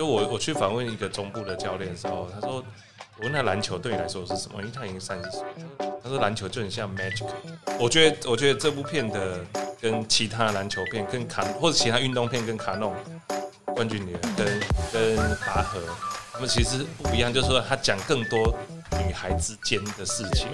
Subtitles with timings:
[0.00, 2.64] 就我我去访问一个中部的教练的时候，他说，
[3.18, 4.54] 我问他篮球对你来说是什么？
[4.60, 5.42] 因为他已经三十岁，
[6.02, 7.26] 他说篮球就很像 magic。
[7.78, 9.44] 我觉得我觉得这部片的
[9.78, 12.96] 跟其他篮球片、跟卡或者其他运动片跟卡弄
[13.66, 14.60] 冠军女儿跟
[14.90, 15.78] 跟拔河，
[16.32, 18.56] 他们其实不一样，就是说他讲更多
[19.06, 20.48] 女孩之间的事情。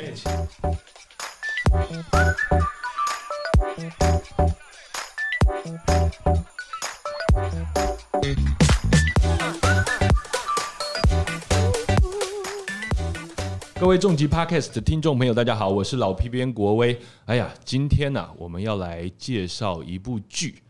[13.86, 17.00] 各位重疾 Podcast 的听众朋友，大家好，我是老 P 边国威。
[17.24, 20.60] 哎呀，今天呢，我们要来介绍一部剧。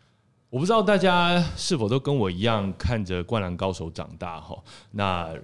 [0.50, 4.62] 我不知道大家是否都跟我一样看着《灌篮高手》长大哈？
[4.90, 5.34] 那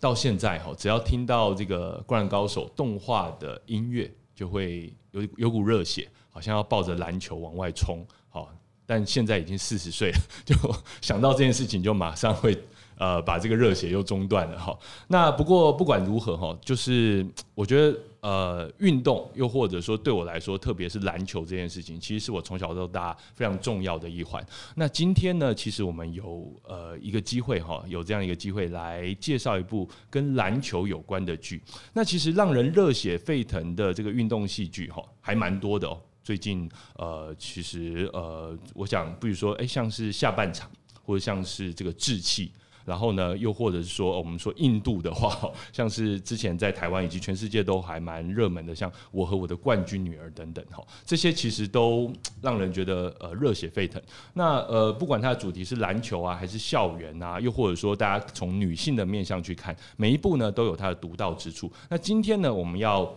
[0.00, 8.02] 到现在哈，只要听到这个《灌篮高手》动画的音乐，就会有有股热血，好像要抱着篮球往外冲。
[8.30, 8.48] 好，
[8.86, 10.56] 但现在已经四十岁了，就
[11.02, 12.58] 想到这件事情，就马上会。
[13.00, 14.78] 呃，把这个热血又中断了哈。
[15.08, 24.44] 那不过不管如何哈，就是我觉得呃，运动又或者说对我来说，特别是篮球这件事情，其实是我从小到大非常重要的一环。
[24.74, 31.62] 那今天呢，其实我们有呃一个机会哈，有这样一个机会来介绍一部跟篮球有关的剧。
[31.94, 35.98] 那其实让人热血沸腾的这个运动戏剧哈，还蛮多的哦。
[36.22, 40.70] 最近呃，其实呃，我想比如说，哎，像是下半场，
[41.02, 42.52] 或者像是这个志气。
[42.84, 54.00] 然后呢，又或者是说，我们说印度的话， 像是之前在台湾以及全世界都还蛮热门的，像《我和我的冠军女儿》等等，哈，这些其实都让人觉得呃热血沸腾。
[54.34, 61.70] 那呃，不管它的主题是篮球啊，还是校园啊，又或者说大家从女性的面向去看，每一部呢都有它的独到之处。
[61.88, 63.12] 那今天呢，我们要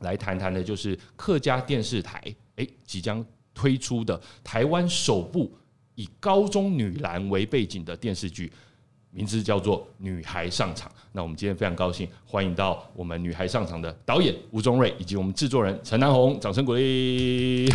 [0.00, 2.22] 来谈谈的就是客家电视台
[2.56, 5.52] 诶即将推出的台湾首部
[5.94, 8.52] 以高中女篮为背景的电视剧。
[9.18, 10.88] 名字叫做《女孩上场》。
[11.10, 17.68] 那我们今天非常高兴，欢迎到我们《女孩上场》的导演吴宗瑞以及我们制作人陈南红，掌声鼓励。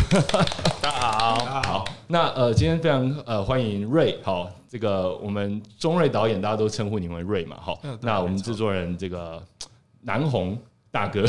[0.80, 1.84] 大家好，大家好。
[2.06, 7.78] 那呃，今天非常呃欢迎瑞，好，这个我们宗瑞导演，大家都称呼你为瑞嘛，好。
[8.00, 9.42] 那我们制作人这个
[10.00, 10.58] 南红
[10.90, 11.26] 大哥，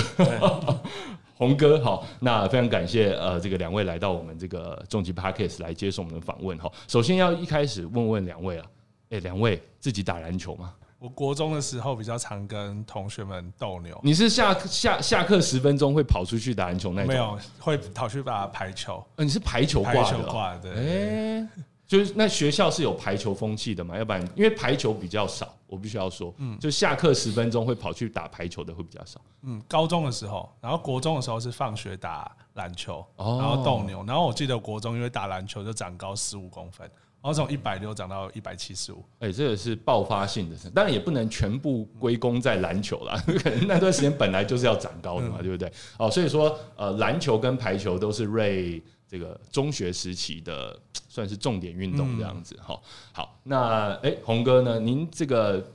[1.34, 2.08] 红哥，好。
[2.22, 6.72] 那非常感谢呃这个两位来到我们这个重疾 Parkes 来接受我们的访问，哈。
[6.88, 8.66] 首先要一开始问问两位啊。
[9.16, 10.74] 哎，两位自己打篮球吗？
[11.00, 14.00] 我国中的时候比较常跟同学们斗牛。
[14.04, 17.08] 你是下下下课十分钟会跑出去打篮球那种？
[17.08, 19.06] 没有，会跑去打排球。
[19.16, 20.74] 呃，你是排球挂的？
[20.74, 21.40] 对。
[21.42, 21.48] 哎，
[21.86, 23.98] 就是那学校是有排球风气的嘛？
[23.98, 29.22] 要不然，因为排球比较少，我必须要说，嗯，就下课十分钟会跑去打排球的会比较少。
[29.44, 34.04] 嗯，高中的时候，然后国中的时候是放学打篮球，然后斗牛。
[34.08, 36.90] 然后我记得国中因为打篮球就长高十五公分。
[37.26, 45.72] 然后从一百六涨到一百七十五，哎，这个是爆发性的，当然也不能全部归功在篮球啦， 可能那段时间本来就是要长高的嘛，对不对？
[45.98, 52.56] 哦，所以说，呃，篮球跟排球都是瑞这个中学时期的算是重点运动这样子。
[52.62, 52.80] 哈，
[53.12, 54.80] 好，那哎，红哥呢？
[54.80, 55.66] 您这个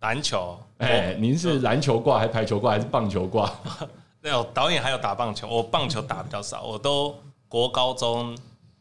[0.00, 3.50] 篮球，哎，您是篮球挂还是排球挂还是棒球挂？
[4.20, 7.16] 没有，导演还有打棒球，我棒球打比较少，我都
[7.48, 8.36] 国高中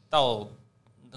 [0.09, 0.45] 到。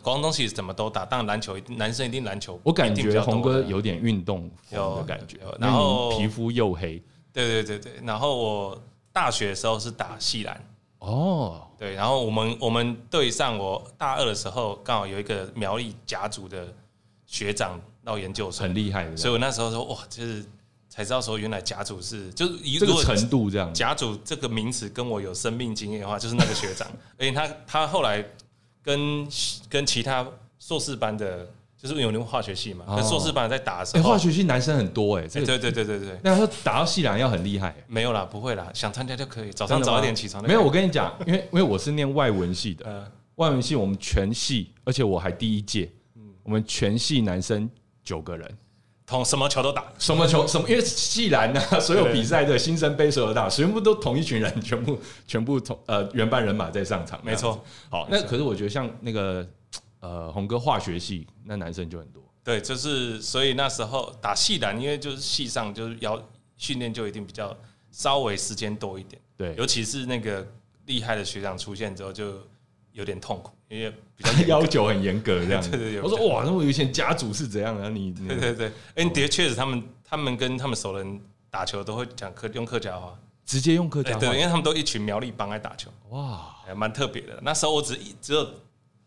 [0.03, 2.59] 广东其实怎么都打，当然篮球男生一定篮球。
[2.63, 7.03] 我感觉红哥有点运动的感觉，然后皮肤又黑。
[7.33, 10.65] 对对对对，然后我大学的时候是打系篮。
[11.01, 16.73] 哦，对，然后我们我们队上，我大二的时候刚好有一个苗栗甲组的
[17.27, 20.45] 学长到研究生，很厉害的，所以我那时候说哇，就是
[20.89, 23.73] 才知道说原来甲组是就是一个程度这样。
[23.75, 28.25] 甲组这个名词跟我有生命经验的话，就是那个学长， 而且他他后来。
[28.83, 29.27] 跟
[29.69, 30.27] 跟其他
[30.59, 40.43] 硕士班的，就是有那个化学系嘛，跟硕士班在打的时候，化学系男生很多哎，对对对对对对，那他打到系篮要很厉害，没有啦，不会啦，想参加就可以，早上早一点起床。
[40.43, 45.91] 没有，我跟你讲，因为因为我是念外文系的，外文系我们全系，而且我还第一届，
[46.43, 47.69] 我们全系男生
[48.05, 48.59] 九个人。
[49.11, 54.97] 同什么球都打，什么球什么，因为既然呢， 所有比赛的新生杯所有打，全部都同一群人，全部
[55.27, 57.61] 全部同呃原班人马在上场，没错。
[57.91, 59.45] 好，那可是我觉得像那个
[59.99, 62.23] 呃红哥化学系，那男生就很多。
[62.45, 66.23] 对，就是所以那时候打系篮，因为就是系上就是要
[66.57, 67.55] 训练就一定比较
[67.91, 69.21] 稍微时间多一点。
[69.37, 70.47] 对，尤其是那个
[70.87, 72.35] 厉害的学长出现之后，就
[72.93, 73.51] 有点痛苦。
[73.69, 76.03] 因为比较 要求很严格这样， 对对对。
[76.03, 77.89] 我说哇，那我以前家族是怎样的？
[77.91, 81.21] 你 对对对，哎，的确实他们他们跟他们熟人
[81.51, 87.39] 打球都会讲客用客家话，直接用客家话，对，因为他们都一群苗栗帮来打球，哇，还蛮特别的。
[87.43, 88.47] 那时候我只只有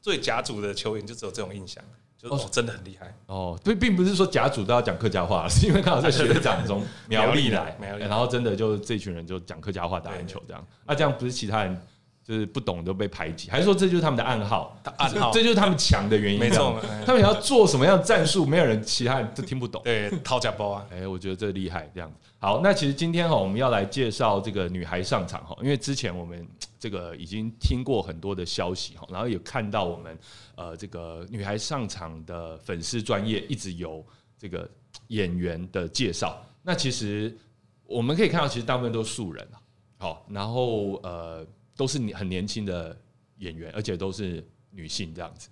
[0.01, 1.83] 最甲组的球员就只有这种印象，
[2.17, 3.57] 就是真的很厉害哦。
[3.63, 10.65] 对并不是说甲组都要讲客家话，是因为刚好在学长中苗栗来，然后真的就这群人就讲客家话打篮球这样。
[10.85, 11.81] 那这样不是其他人？
[12.25, 14.79] 就是不懂都被排挤，还是说这就是他们的暗号？
[14.97, 16.39] 暗号，这就是他们强的原因。
[16.39, 19.81] 没错，他们要做什么样的战术，没有人其他人都听不懂。
[19.85, 20.87] 对，掏假包啊！
[20.89, 21.91] 哎，我觉得这厉害。
[21.93, 26.47] 这样子，好，那其实今天哈，我们要来介绍这个女孩上场哈，因为之前我们
[26.79, 30.17] 这个已经听过很多的消息哈，然后也看到我们
[30.55, 34.01] 呃这个女孩上场的粉丝专业一直有
[34.37, 34.65] 这个
[35.09, 36.41] 演员的介绍。
[36.61, 37.37] 那其实
[37.85, 39.59] 我们可以看到，其实大部分都是素人啊。
[39.97, 41.45] 好，然后呃。
[41.75, 42.95] 都是很年轻的
[43.37, 45.49] 演员，而且都是女性这样子。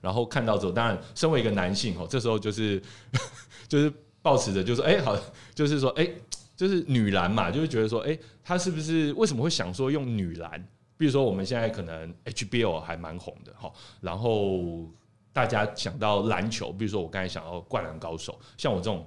[0.00, 2.80] 然后看到之后，当然身为一个男性哦，这时候就是
[3.66, 3.92] 就是
[4.22, 5.18] 抱持着，就是哎好，
[5.54, 6.08] 就是说哎，
[6.56, 10.60] 就是女篮嘛，就是觉得说哎，她是不是为什么会想说用女篮？
[10.96, 14.88] 比如说我们现在可能 HBO 还蛮红的哈，然后
[15.32, 19.04] 大家想到篮球，比如说我刚才想到灌篮高手，像我这种。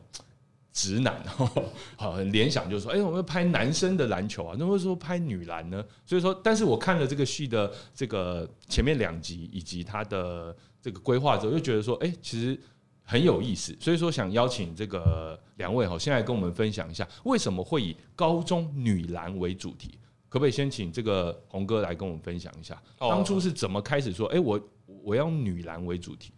[0.72, 1.22] 直男，
[1.98, 5.84] 好，联想就是说，哎，我们拍男生的篮球啊，那为什么拍女篮呢？
[6.06, 12.58] 所以说，但是我看了这个戏的这个前面两集以及它的这个规划之后，就觉得说，哎，其实
[13.04, 13.76] 很有意思。
[13.80, 19.98] 所以说，想邀请这个两位哈，现在跟我们分享一下，为什么会以高中女篮为主题？
[20.30, 24.62] 可不可以先请这个红哥来跟我们分享一下，当初是怎么开始说，哎，我
[25.04, 26.32] 我要女篮为主题？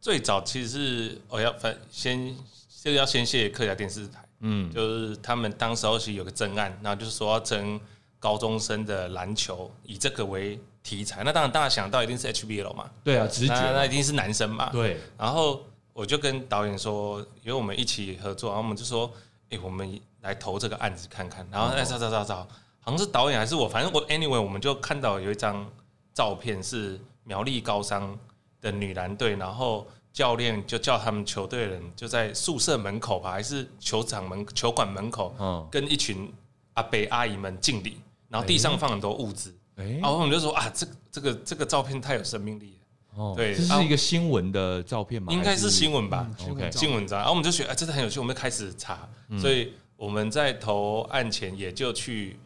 [0.00, 2.34] 最早其实是我要分先。
[2.82, 7.80] 这个要先谢客家电视台，嗯，就是他们当时候是有个争案，然后就是说要争
[8.18, 11.22] 高中生的篮球，以这个为题材。
[11.22, 14.96] 那当然大家想到一定是 HBL 嘛，对啊，直觉那一定是男生嘛，对。
[15.16, 19.08] 然后我就跟导演说，因为我们一起合作，然后我们就说，
[19.50, 21.46] 哎，我们来投这个案子看看。
[21.52, 22.38] 然后哎找找找找，
[22.80, 25.64] 好像是导演还是我，反正我 anyway 我们就看到有一张
[26.12, 28.18] 照片是苗栗高商
[28.60, 29.86] 的女篮队，然后。
[30.12, 36.30] 教练就叫他们球队人就在宿舍门口吧，还是球场门球馆门口，跟一群
[36.74, 37.96] 阿伯阿姨们敬礼，
[38.28, 42.78] 然后地上放很多物资，然后我们就说啊，这这个这个照片太有生命力
[43.16, 45.32] 了，哦，对，这是一个新闻的照片吗？
[45.32, 45.70] 应该是？
[45.70, 49.08] 新闻吧，OK，新闻照，然后我们就觉得哎，真的很有趣，我们就开始查，
[49.40, 52.38] 所以我们在投案前也就去，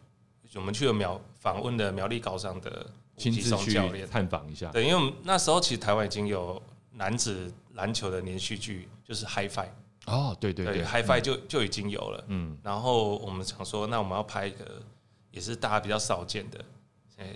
[0.55, 2.87] 我们去了苗访问的苗栗高商的
[3.17, 3.77] 亲自去
[4.09, 6.61] 探访一下，对，因为我们那时候其实台湾已经有。
[6.97, 9.69] 男子篮球的连续剧就是《High Five》
[10.11, 14.81] 哦，对对对，《High Five》就就已经有了，嗯，然后我们想说，那我们要拍一个
[15.29, 16.59] 也是大家比较少见的，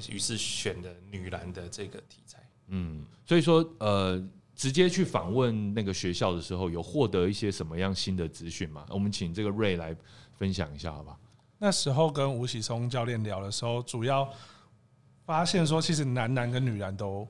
[0.10, 4.20] 于是选的女篮的这个题材，嗯，所以说呃，
[4.56, 8.84] 直接去访问那个学校的时候，有获得一些什么样新的资讯吗？
[8.90, 9.96] 我们请这个瑞来
[10.34, 11.16] 分享一下，好吧？
[11.60, 14.28] 那时候跟吴喜松教练聊的时候，主要
[15.24, 17.28] 发现说，其实男篮跟女篮都。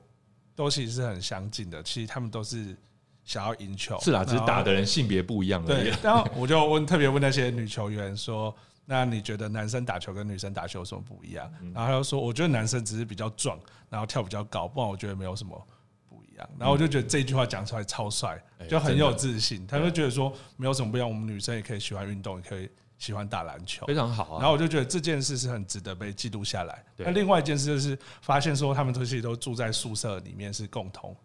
[0.62, 2.76] 都其实是很相近的，其实他们都是
[3.24, 5.84] 想要赢球，是啊，只是打的人性别不一样而已。
[5.84, 8.54] 对，然后我就问，特别问那些女球员说
[8.84, 15.66] ：“那你觉得男生打球跟女生打球有什么不一样？”然后他就说：“我觉得男生只是比较壮，然后跳比较高，不然我觉得没有什么
[16.08, 19.66] 不一样。”然后我就觉得这句话讲出来超帅，就很有自信。
[19.66, 22.68] 他就觉得说没有什么不一样，我们女生也可以喜欢运动，也可以。
[23.02, 24.38] 喜欢打篮球，非常好啊。
[24.38, 26.84] 然后我就觉得这件事是很值得被记录下来。
[26.98, 31.16] 那另外一件事就是发现说，他们这些都住在宿舍里面，是共同。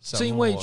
[0.00, 0.56] 是因为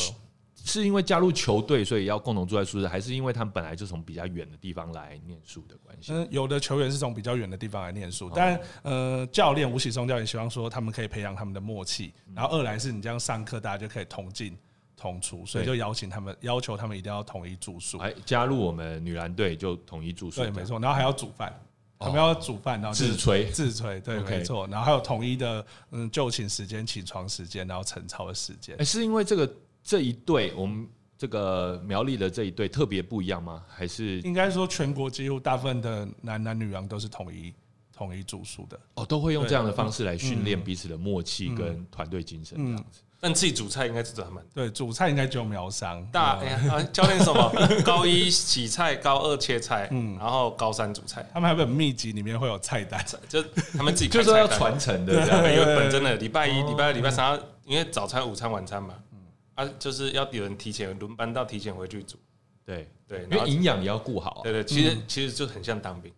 [0.56, 6.14] 是因为加入球队，所以要共同住在宿舍，还是因为他们本来就从比较远的地方来念书的关系？
[6.14, 12.14] 嗯，有的球员是从比较远的地方来念书，但呃，教练吴启松教练希望说，他们可以培养他们的默契。
[12.34, 14.58] 然后二来是你这样上课，大家就可以同进。
[14.98, 18.00] 同出，所以就邀请他们，要求他们一定要统一住宿。
[18.00, 20.42] 哎，加入我们女篮队就统一住宿。
[20.42, 20.80] 对，没错。
[20.80, 21.54] 然后还要煮饭，
[22.00, 24.02] 他们要煮饭，然后自炊，自炊。
[24.02, 24.68] 对，没错。
[24.68, 28.76] 然后还有统一的嗯就寝时间、起床时间，然后晨操的时间。
[28.80, 29.48] 哎，是因为这个
[29.84, 33.64] 这一队，我们这个苗栗的这一队特别不一样吗？
[33.68, 37.54] 还是应该说全国几乎大部分的男男女郎都是统一
[37.96, 38.80] 统一住宿的？
[38.96, 43.02] 哦，都会用这样的方式来训练彼此的默契跟团队精神这样子。
[43.20, 46.36] 但自己煮菜应该是他们对煮菜应该就苗商大
[46.70, 47.52] 啊教练什么？
[47.84, 50.16] 高一洗菜高二切菜嗯。
[50.20, 51.28] 然后高三煮菜。
[51.34, 53.04] 他们还有秘籍里面会有菜单。
[53.28, 53.42] 就
[53.76, 55.52] 他们自己就是要传承的这样。
[55.52, 58.94] 因为本真的礼拜一礼拜二礼拜三因为早餐午餐晚餐嘛。
[59.12, 59.18] 嗯
[59.56, 62.18] 啊就是要有人提前轮班到提前回去煮。
[62.66, 62.88] 对。
[63.08, 66.12] 对因为营养也要顾好对对其实其实就很像当兵。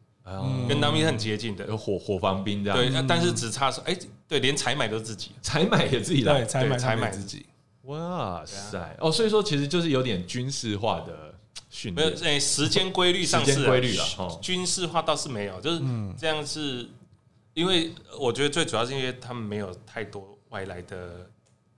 [0.67, 2.77] 跟当兵很接近的，有火火防兵这样。
[2.77, 3.95] 对，但是只差说，哎，
[4.29, 7.45] 对，连采买都自己，采买也自己来，采买采买自己。
[7.85, 11.33] 哇塞，哦，所以说其实就是有点军事化的
[11.71, 15.81] 训练，没有，哎，时间规律上是规律了，军事化倒是没有，就是
[16.15, 16.87] 这样是，
[17.55, 21.27] 因为我觉得最主要是因为他们没有太多外来的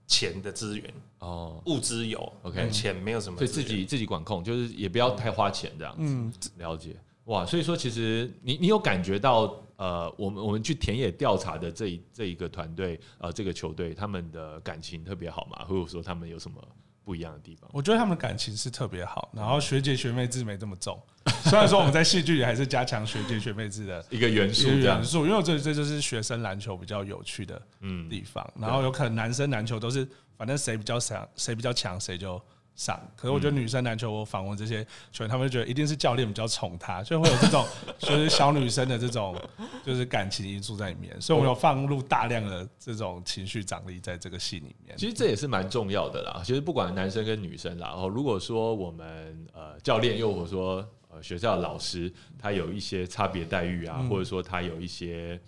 [0.06, 6.00] 钱的资源，哦，物资有 OK 但钱没有什么所，以自己自己管控，就是也不要太花钱这样子。
[6.02, 6.90] 嗯，了解。
[7.26, 16.62] 哇，所以说其实你你有感觉到呃，我们我们去田野调查的这一这一个团队呃，这个球队他们的感情特别好嘛，或者说他们有什么
[17.04, 17.68] 不一样的地方？
[17.72, 21.00] 我觉得他们的感情是特别好，然后学姐学妹制没这么重。
[21.44, 28.48] 虽然说我们在戏剧里还是加强学姐学妹制的一个元素元，素，因为这这就是学生篮球比较有趣的嗯，地方。
[28.58, 32.40] 然后有可能男生篮球都是反正谁比较强，谁比较强谁就
[32.74, 33.00] 上。
[33.16, 37.66] 可是我觉得女生篮球，我访问这些球员，他们就觉得一定是教练比较宠她，所以会有这种
[37.98, 39.36] 就是小女生的这种
[39.84, 41.20] 就是感情因素在里面。
[41.20, 44.96] 所以我们有放入大量的这种情绪张力在这个戏里面。
[44.96, 46.42] 其实这也是蛮重要的啦。
[46.44, 55.38] 其实不管男生跟女生啦，然后如果说我们呃教练，又或者说呃学校的老师，他有一些差别待遇啊，嗯或者说他有一些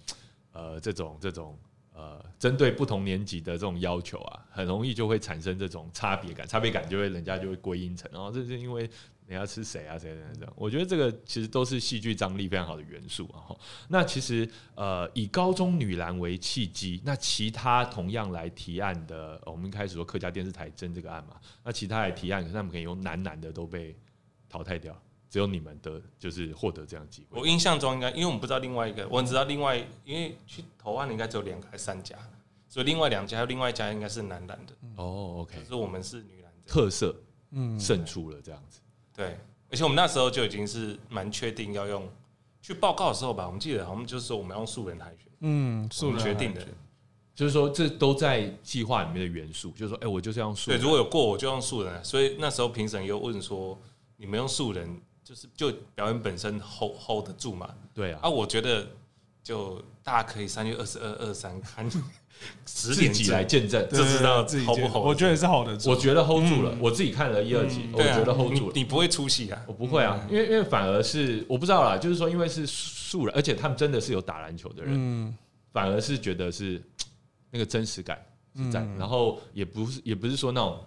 [0.52, 1.58] 呃这种这种
[1.94, 8.82] 呃针对不同年级的这种要求啊，很容易就会产生这种差别感，差别感就会人家就会归因成，然后这是因为
[9.26, 10.46] 人家是谁啊谁谁谁。
[10.54, 13.56] 我觉得这个其实都是戏剧张力非常好的元素啊。
[13.88, 23.96] 那其实呃，以高中女篮为契机，那其他同样来提案的，我们一开始说客家电视台争这个案嘛，那其他来提案，可是他们可以用男男的都被
[24.48, 24.94] 淘汰掉，
[25.34, 27.40] 只有你们的就是获得这样机会。
[27.40, 32.16] 我印象中应该，因为我们不知道另外一个，我只知道另外，因为去投案的应该只有两个还是三家，
[32.68, 37.12] 所以另外两家还有另外一家应该是男篮的，哦，OK，可是我们是女篮的，特色
[37.50, 38.78] 嗯，胜出了这样子。
[39.12, 39.36] 对，
[39.72, 42.08] 而且我们那时候就已经是蛮确定要用
[42.62, 46.64] 去报告的时候吧，我们记得好像就是说我们要用素人海选，嗯，我素人们决定的。
[47.34, 49.72] 就是说，这都在计划里面的元素。
[49.72, 53.76] 就是说，哎、我就是要用素对，如果有过我就用素人，所以那时候评审又问说，
[54.16, 55.02] 你们用素人
[55.34, 57.68] 就是就表演本身 hold hold 得住嘛？
[57.92, 58.86] 对啊，啊，我觉得
[59.42, 61.88] 就大家可以三月二十二、二三看
[62.66, 63.88] 十自己点整来见证。
[63.90, 65.90] 就知道自己 hold 不接 hold 我觉得是 hold 得住。
[65.90, 68.72] 我觉得 hold 住了，我自己看了一二集，我觉得 hold 住了。
[68.76, 69.60] 你不会出戏啊？
[69.66, 75.36] 我不会啊，因为因为反而是我不知道啦，就是说，因为是素人，而且他们真的是有打篮球的人，嗯，
[75.72, 76.80] 反而是觉得是
[77.50, 78.24] 那个真实感
[78.56, 80.78] 是在，嗯然后也不是也不是说那种，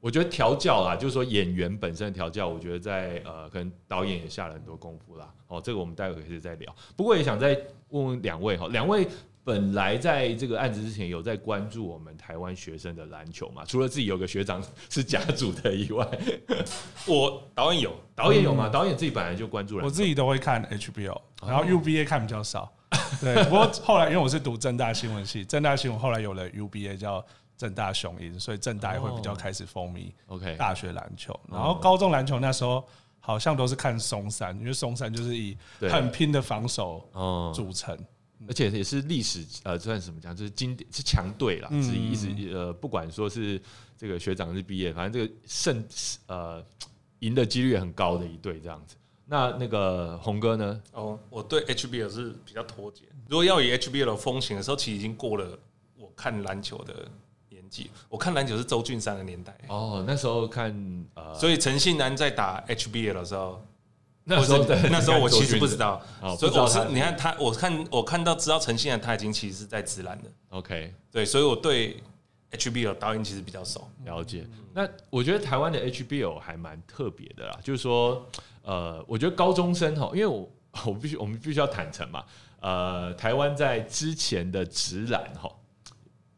[0.00, 5.32] 我觉得调教啦，就是说演员本身的调教，我觉得在呃，可能导演也下了很多功夫啦。
[5.46, 6.74] 哦，这个我们待会可以再聊。
[6.96, 7.58] 不过也想再
[7.90, 9.06] 问问两位哈，两位
[9.44, 13.62] 本来在这个案子之前有在关注我们台湾学生的篮球嘛？
[13.66, 16.06] 除了自己有个学长是甲组的以外，
[17.06, 18.68] 我导演有，导演有吗？
[18.68, 22.72] 导演自己本来就关注篮球，我自己都会看 HBO，然后哦 UBA 看比较少。
[23.20, 27.24] 对，不过后来因为我是读正大新闻系，正大新闻后来有了 UBA 叫
[27.60, 31.38] 正大雄鹰，所以正大也会比较开始风靡 OK 大学篮球。
[31.46, 32.82] 然后高中篮球那时候
[33.20, 37.98] 好像都是看松山，因为松山就是以很拼的防守哦，组成。
[38.48, 43.60] 而且也是历史呃，算什么讲，就是经典是强队啦，嗯之一，一直呃，不管说是
[43.98, 45.84] 这个学长是毕业，反正这个胜
[46.26, 46.64] 呃
[47.18, 48.96] 赢的几率也很高的一队这样子。
[49.26, 50.82] 那那个红哥呢？
[50.92, 53.02] 哦，我对 HBL 是比较脱节。
[53.28, 55.58] 如果要以 HBL 的风行的时候，其实已经过了
[55.98, 57.06] 我看篮球的年
[57.70, 57.90] 纪。
[58.08, 60.74] 我看篮球是周俊山的年代，哦，那时候看
[61.14, 63.64] 呃，所以陈信南在打 HBL 的时候，
[64.24, 66.02] 那时候那时候我其实不知道。
[66.20, 72.02] 哦，所以我是你看他，我看我看到知道陈信南他已经其实是在直篮的，OK 对，所以我对
[72.50, 73.88] HBL 导演其实比较熟。
[74.04, 74.44] 了解。
[74.74, 78.26] 那我觉得台湾的 HBL 还蛮特别的啦，就是说
[78.62, 80.48] 呃，我觉得高中生哈，因为我
[80.86, 82.24] 我必须我们必须要坦诚嘛，
[82.60, 85.50] 呃，台湾在之前的直男哈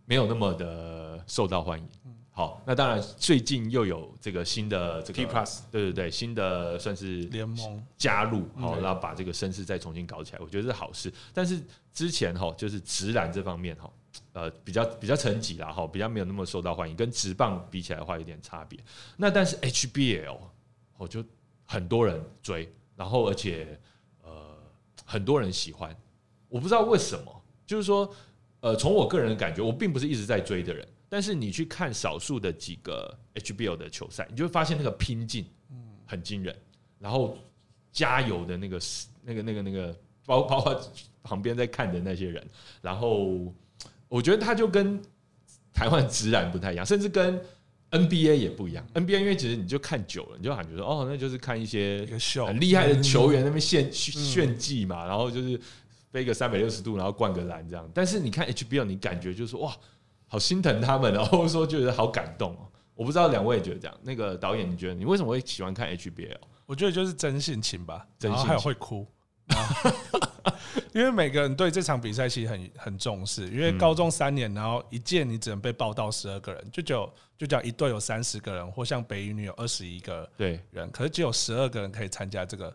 [0.07, 1.89] 没有那么的受到欢迎。
[2.35, 11.13] 好，那当然最近又有这个新的这个 T plus 对对对，新的算是联盟加入，好，嗯然后把这个声势再重新搞起来，我觉得是好事。
[11.35, 11.61] 但是
[11.93, 13.93] 之前哈，就是直男这方面哈，
[14.33, 18.81] 呃，比较比较沉寂啦哈，比较没有那么受到欢迎，跟直棒比起来的话有点差别。
[19.19, 20.39] 那但是 HBL
[20.97, 21.23] 我就
[21.67, 23.79] 很多人追，然后而且
[24.23, 24.57] 呃
[25.05, 25.95] 很多人喜欢，
[26.49, 28.11] 我不知道为什么，就是说
[28.61, 30.89] 呃从我个人的感觉，我并不是一直在追的人。
[31.13, 35.45] 但是你去看少数的几个 HBL 的球赛，你就会发现那个拼劲，
[36.07, 36.57] 很惊人。
[36.99, 37.37] 然后
[37.93, 38.81] 加油的那个、
[39.23, 40.91] 那个、那个、那个，包包括
[41.23, 42.43] 旁边在看的那些人，
[42.81, 43.53] 然后
[44.09, 45.03] 我觉得他就跟
[45.71, 47.39] 台湾直男不太一样，甚至跟
[47.91, 48.83] NBA 也不一样。
[48.95, 52.09] NBA 因为其实你就看久了，你就感觉说哦，那就是看一些
[52.47, 55.61] 很厉害的球员那边炫炫技嘛，然后就是
[56.11, 57.87] 飞个三百六十度，然后灌个篮这样。
[57.93, 59.77] 但是你看 HBL，你感觉就是哇，
[60.33, 62.67] 好心疼他们， 然后说觉得好感动哦。
[62.95, 63.95] 我不知道两位也觉得这样。
[64.03, 66.39] 那个导演，你觉得你为什么会喜欢看 HBL？
[66.65, 69.07] 我觉得就是真性情吧，真性情还有会哭，
[70.95, 82.75] 因为每个人对这场比赛其实很很重视，因为高中三年，然后一届你只能被报到十二个人，就只有就讲一队有三十个人，或像北一女有二十一个对人，可是只有十二个人可以参加这个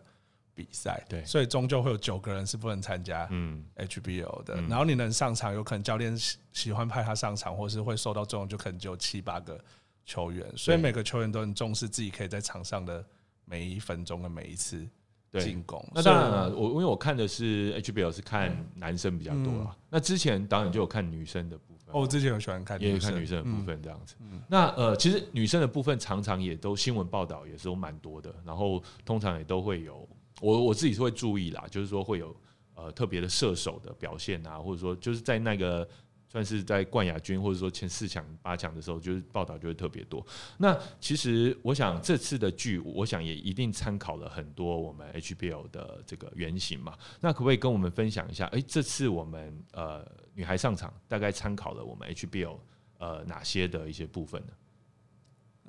[0.58, 1.24] 比赛，对。
[1.24, 3.64] 所以终究会有九个人是不能参加嗯。
[3.76, 4.60] HBO 的。
[4.62, 9.56] 然后你能上场，有可能教练喜喜欢派他上场，或是会受到重用，就可能只有七八个
[10.04, 13.04] 球员，所以每个球员都很重视自己可以在场上的
[13.44, 14.84] 每一分钟的每一次
[15.30, 15.40] 对。
[15.40, 15.82] 进攻。
[15.94, 19.76] 那当然了，我因为我看的是 HBO 是看男生比较多啦。
[19.88, 24.14] 那之前导演就有看女生的部分，哦，我之前有喜欢看也有女生，看女生的部嗯分这样子。
[24.48, 30.06] 那呃，其实女生的部分常常也都新闻报道也是有蛮多的，然后通常也都会有
[30.40, 32.34] 我我自己是会注意啦，就是说会有
[32.74, 35.88] 呃特别的射手的表现啊，或者说就是在那个。
[36.30, 40.22] 算是在冠亚军或者说前四强、八强的时候，就是报道就会特别多。
[40.58, 46.98] 那其实我想这次的剧，我想也一定参考了很多我们 HBO 的这个原型嘛。
[47.18, 48.46] 那可不可以跟我们分享一下？
[48.48, 52.58] 诶，这次我们呃女孩上场大概参考了我们 HBO
[52.98, 54.52] 呃哪些的一些部分呢？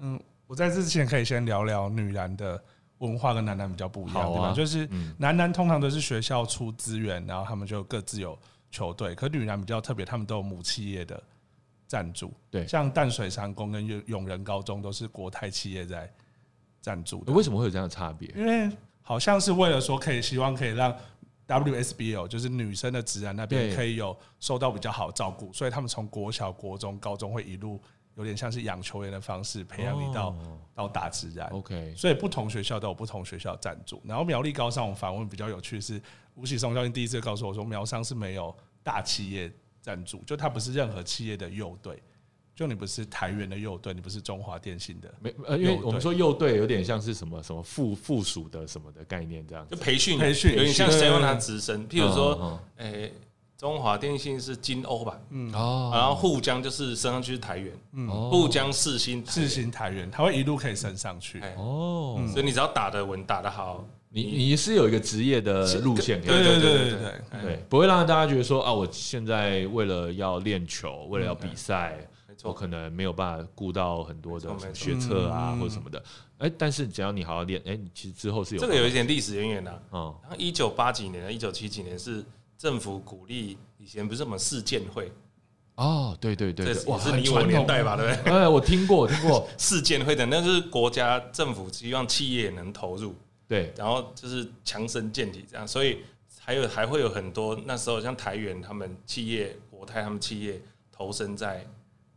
[0.02, 2.62] 嗯，我在这之前可以先聊聊女篮的
[3.00, 4.54] 文化跟男男比较不一样，对吧？
[4.54, 4.88] 就是
[5.18, 8.38] 男男通常都是学校出资源，然后他们就各自有
[8.72, 11.22] 球队，可女篮比较特别，他们都有母企业的
[11.88, 12.68] 赞助，对。
[12.68, 16.12] 像淡水长工跟永永仁高中都是国泰企业在
[16.82, 18.32] 赞助的，为什么会有这样的差别？
[18.36, 18.70] 因为
[19.02, 20.96] 好像是为了说可以希望可以让
[21.48, 27.82] WSBL 就是女生的职篮那边可以有受到比较好的照顾，所以他们从国小、国中、高中会一路
[28.20, 31.46] 有点像是养球员的方式培养你到、哦到大自然。
[31.50, 34.02] OK，所以不同学校都有不同学校赞助。
[34.06, 36.02] 然后苗栗高商我们访问比较有趣的是，
[36.36, 42.02] 吴喜松教练第一次告诉我说，苗商是没有大企业赞助，就他不是任何企业的右队，
[42.56, 45.14] 就你不是台元的右队，你不是中华电信的。
[45.20, 49.82] 没呃，因为右我们说右队有点像是什么什么附附属的什么的概念这样子就。
[49.82, 53.14] 培训培训有点像对 seven 它直升，譬如说，嗯诶，
[53.60, 58.08] 中华电信是金欧吧，嗯，哦，然后沪江就是升上去是台元，嗯。
[58.08, 61.42] 沪江世新台世元，新台元，它会一路可以升上去。
[61.42, 61.54] 哎。
[61.58, 66.92] 哦，嗯所以你只要打得稳，打得好，你你是有一个职业的路线对对对？
[66.92, 71.98] 对对不会让大家觉得说啊，我现在为了要练球，为了要比赛，
[72.44, 75.60] 我，可能没有办法顾到很多的学测啊嗯。
[75.60, 76.02] 或者什么的。
[76.38, 79.84] 哎，但是只要你好好练，哎，你其实之后是有这个有一点历史渊源的。
[79.92, 80.16] 嗯。
[80.22, 82.24] 然后一九八几年、一九七几年是
[82.60, 85.10] 政府鼓励，以前不是什么事件会，
[85.76, 87.48] 哦，对对对哇，是你我很传统。
[87.52, 88.34] 年代吧，对不对？
[88.34, 93.16] 哎，我听过，我听过，事件会的那就是国家政府希望企业也能投入，
[93.48, 96.00] 对，然后就是强身健体这样，所以
[96.38, 101.66] 还有还会有很多那时候像台元他们企业、国泰他们企业投身在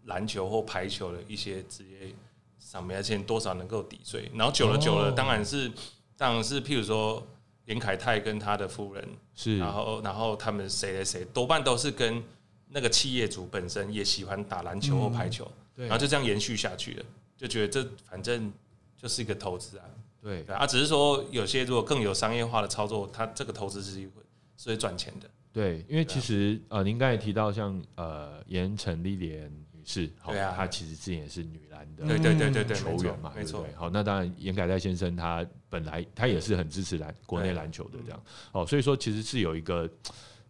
[0.07, 2.13] 篮球或排球的一些职业
[2.59, 4.29] 上面，而且多少能够抵税。
[4.35, 5.13] 然后久了久了，哦。
[5.17, 5.71] 当然是
[6.17, 7.25] 当然是譬如说
[7.67, 12.23] 连凯泰跟他的夫人，是，然后然后他们谁谁谁多半都是跟
[12.69, 17.05] 那个企业主本身也喜欢打篮球或排球，对然后就这样延续下去了，
[17.37, 18.53] 就觉得这反正
[18.97, 19.85] 就是一个投资啊。
[20.21, 24.23] 对对啊，只是说有些如果更有商业化的操作，它这个投资是会
[24.57, 25.29] 是会赚钱的。
[25.53, 30.55] 对，因为其实呃，您刚才提到像呃严陈丽莲女士，好对啊。
[30.57, 33.67] 她其实之前也是女篮的对对对对对，球员嘛，没错。
[33.75, 39.89] 好，那当然严改泰先生他本来他也是很支持篮国内篮球的这样，哦，所以说其实是有一个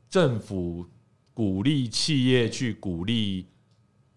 [0.09, 0.87] 政府
[1.35, 3.47] 鼓励企业去鼓励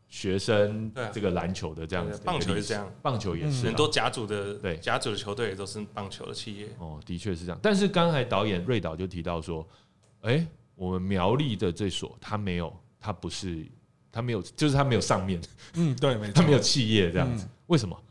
[0.08, 1.12] 学生对啊。
[1.14, 3.68] 这个篮球的这样棒球是这样，棒球也是啊。
[3.68, 4.78] 很多甲组的对。
[4.78, 6.70] 甲组的球队也都是棒球的企业。
[6.80, 7.60] 哦，的确是这样。
[7.62, 9.68] 但是刚才导演瑞导就提到说，
[10.22, 13.66] 哎、我们苗栗的这所他没有，他不是，
[14.16, 15.42] 他没有，就是他没有上面，
[15.74, 16.34] 嗯，对，没错。
[16.36, 17.44] 他没有企业这样子。
[17.44, 17.50] 嗯。
[17.68, 18.02] 为什么？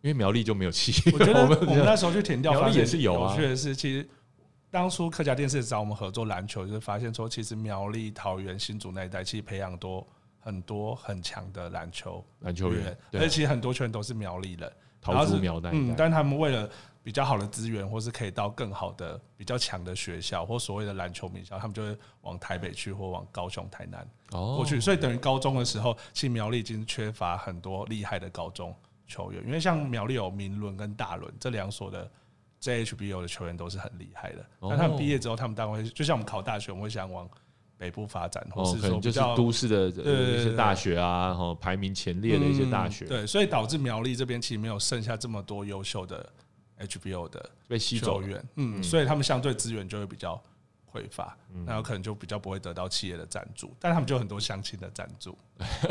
[0.00, 1.16] 因为苗栗就没有企业。
[1.16, 3.36] 我觉得 我们我们那时候去填掉，苗栗也是有啊。
[3.36, 4.08] 确实是，其实
[4.72, 10.04] 当初客家电视找我们合作篮球，就是发现说，其实苗栗、桃园、新竹那一带，其实培养多
[10.40, 16.68] 很多很强的篮球篮球员，而且其实很多球员都是苗栗人，然桃竹苗那一嗯，但他们为了
[17.06, 24.80] 比较好的资源，或是可以到更好的、比较强的学校或所谓的篮球名校，他们就会往台北去，或往高雄、台南哦过去。
[24.80, 28.74] 所以等于高中的时候，其实苗栗已经缺乏很多厉害的高中
[29.06, 32.10] 球员，因为像苗栗有明伦跟大伦这两所的
[32.60, 34.44] JHBO 的球员都是很厉害的。
[34.58, 37.30] 哦那他们毕业之后，他们当然会就像我们考大学，我们会想往
[37.78, 46.28] 北部发展，或哦，是可能就是都市的一些大学啊，然后排名前列的一些大学嗯对，所以导致苗栗这边其实没有剩下这么多优秀的
[46.78, 48.26] HBO 的被吸走了。
[48.26, 50.40] 球员，嗯，所以他们相对资源就会比较
[50.92, 55.36] 匮乏，嗯那有可能就比较不会得到企业的赞助，但他们就很多相亲的赞助，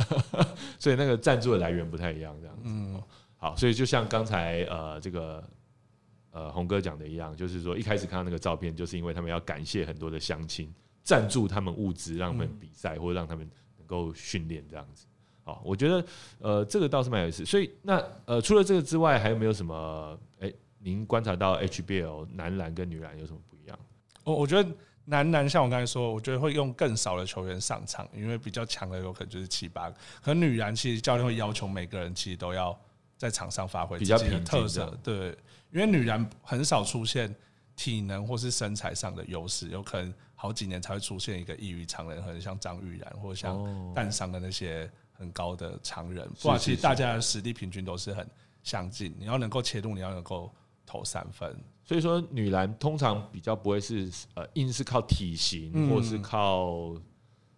[0.80, 2.62] 所以那个赞助的来源不太一样，这样子。
[2.65, 3.02] 嗯，
[3.38, 5.43] 好，所以就像刚才呃这个
[6.32, 15.06] 呃红哥讲的一样，就是说一开始看到那个照片，就是因为他们要感谢很多的相亲赞助他们物资，让他们比赛、或者让他们能够训练这样子。
[15.43, 16.04] 好，我觉得
[16.39, 17.45] 呃这个倒是蛮有意思。
[17.45, 20.19] 所以那呃除了这个之外，还有没有什么？
[20.39, 20.52] 哎、
[20.86, 23.78] 您观察到 HBL 男篮跟女篮有什么不一样？
[24.24, 24.69] 我我觉得
[25.06, 29.95] 男篮像我刚才说，我觉得会用更少的球员上场，因为比较强的有可能就是七八个。
[30.21, 32.80] 可能女篮其实教练会要求每个人其实都要
[33.17, 35.30] 在场上发挥比较自己的平特色对，
[35.71, 37.34] 因为女篮很少出现
[37.76, 48.30] 体能或是身材上的优势，有可能好几年才会出现一个异于常人，可能像张玉然或者像哦淡上的那些很高的常人，不然其实大家的实力平均都是很
[48.62, 49.15] 相近。
[49.17, 50.54] 你要能够切入，你要能够
[50.86, 55.89] 投三分，所以说，女篮通常比较不会是呃，硬是靠体型，嗯。
[55.89, 56.95] 或是靠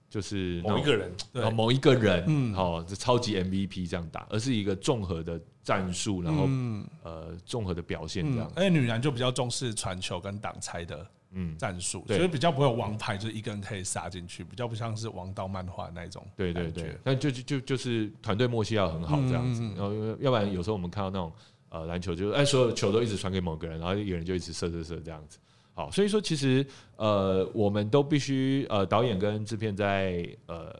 [0.10, 8.54] 就是某一个人，对某一个人，嗯哦，这超级 MVP 这样打，而是一个综合的战术，然后嗯呃综合的表现这样嗯，。
[8.56, 21.32] 而且女篮就比较重视传球跟挡拆的嗯，战术，所以比较不会有王牌，就是一个人可以杀进去，比较不像是王道漫画那一种对对对，但就就就就是团队默契要很好这样子然后要不然有时候我们看到那种
[21.80, 25.38] 呃篮球就是哎所有球都一直传给某个人，然后一个人就一直射射射这样子。
[25.74, 30.76] 好，所以说其实呃我们都必须呃导演跟制片在呃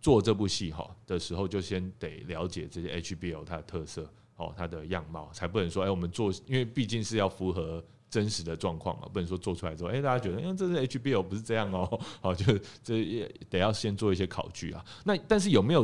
[0.00, 7.82] 做这部戏哈的时候，就先得了解这些 HBO 它的特色哦它的样貌，才不能说哎我们做，因为毕竟是要符合。
[8.12, 12.44] 真实的状况啊，不能说做出来之后，哎、大家觉得，因、为这是 HBO 不是这样哦， 好，就
[12.84, 14.84] 这也得要先做一些考据啊。
[15.02, 15.82] 那但是有没有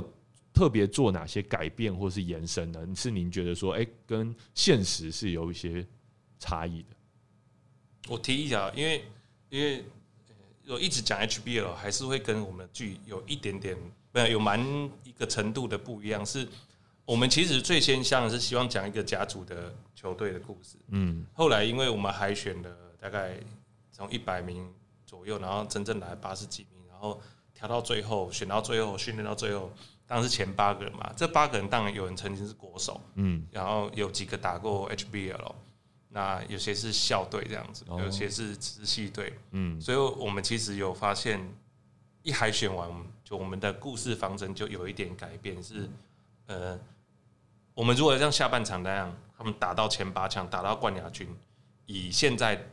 [0.59, 2.85] 特别做哪些改变或是延伸呢？
[2.93, 5.87] 是您觉得说，哎、跟现实是有一些
[6.41, 6.89] 差异的？
[8.09, 9.05] 我提一下，因为
[9.51, 9.85] 因为
[10.67, 13.77] 呃我一直讲 HBL，还是会跟我们的剧有一点点，
[14.11, 14.61] 不有蛮
[15.05, 16.27] 一个程度的不一样。
[16.27, 16.49] 是
[17.05, 23.39] 我们其实最先向的是希望讲一个甲组的球队的故事，嗯后来因为我们海选了大概
[23.93, 24.69] 从一百名
[25.07, 27.23] 左右，然后真正来八十几名，然后
[27.55, 29.73] 调到最后，选到最后，训练到最后，
[30.09, 31.13] 当然是前八个人嘛。
[31.17, 35.55] 这八个人当然有人曾经是国手，嗯然后有几个打过 HBL，
[36.09, 41.39] 那有些是校队这样子，哦有些是直系队，嗯所以我们其实有发现，
[42.23, 42.91] 一海选完，
[43.23, 45.89] 就我们的故事方针就有一点改变，是
[46.47, 46.81] 呃，
[47.75, 51.29] 我们如果像下半场那样，他们打到前八强，打到冠亚军，
[51.85, 52.67] 以现在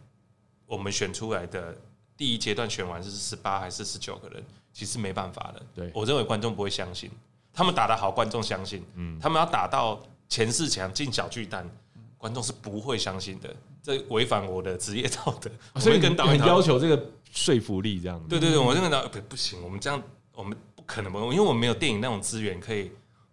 [0.65, 1.77] 我们选出来的
[2.15, 4.43] 第一阶段选完是十八还是十九个人，
[4.75, 5.61] 其实没办法的。
[5.73, 7.09] 对我认为观众不会相信，
[7.51, 11.67] 他们打得好，观众相信，嗯他们要打到前四强进小巨蛋。
[12.17, 15.51] 观众是不会相信的，这违反我的职业道德。
[15.73, 18.27] 我所以跟导演要求这个说服力这样子。
[18.27, 20.01] 对对对，我认为导不不行，我们这样
[20.33, 22.91] 我们不可能不，因为我们没有电影那种资源可以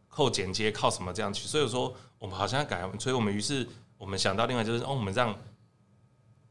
[0.09, 5.35] 靠剪接靠什么这样去，所以说我们好像要改，所以我们于是我们想到另外就是哦，我们让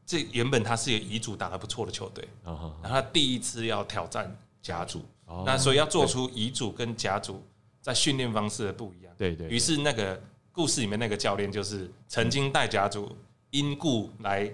[0.04, 7.42] 这原本他是一个乙组打得不错的球队，然后他第一次要挑战甲组，哦那所以要做出乙组跟甲组
[7.80, 9.12] 在训练方式的不一样。
[9.18, 10.18] 对对，于是那个
[10.52, 13.14] 故事里面那个教练就是曾经带甲组
[13.50, 14.50] 因故来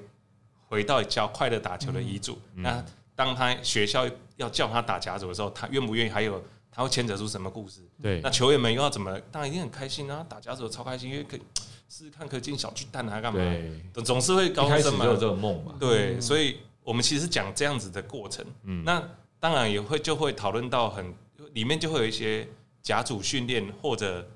[0.68, 2.38] 回到教快乐打球的乙组。
[2.54, 6.08] 嗯那当他学校要叫他打甲组的时候，他愿不愿意？
[6.08, 6.40] 还有
[6.70, 7.80] 他会牵扯出什么故事？
[8.00, 9.18] 对那球员们又要怎么？
[9.32, 10.24] 当然一定很开心啊！
[10.28, 11.42] 打甲组超开心，因为可以
[11.88, 13.40] 试试看可以进小巨蛋啊，干嘛？
[13.40, 15.04] 对，总总是会高升嘛开始就。
[15.04, 15.74] 有这个梦嘛。
[15.80, 19.02] 对，所以我们其实讲这样子的过程，嗯那
[19.40, 21.14] 当然也会就会讨论到很
[21.52, 22.46] 里面就会有一些
[22.82, 24.28] 甲组训练或者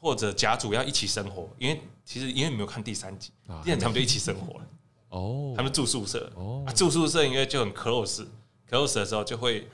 [0.00, 4.66] 或者甲组要一起生活，因为其实因为你没有看第三集，啊第三集他们就一起生活了，
[5.10, 5.54] 哦。
[5.56, 6.64] 他们住宿舍，哦。
[6.66, 8.26] 啊、住宿舍因为就很 close
[8.68, 9.68] close 的时候就会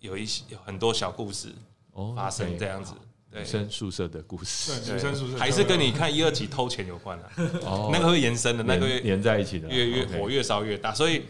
[0.00, 1.52] 有一些有很多小故事
[1.92, 2.94] 哦发生这样子
[3.30, 3.44] 女。
[3.44, 4.80] 生宿舍的故事。
[4.84, 7.30] 对女生宿舍还是跟你看一二集偷钱有关啊，
[7.62, 7.90] 哦。
[7.92, 11.24] 那个会延伸的，那个连在一起的，越越火越烧越大，所以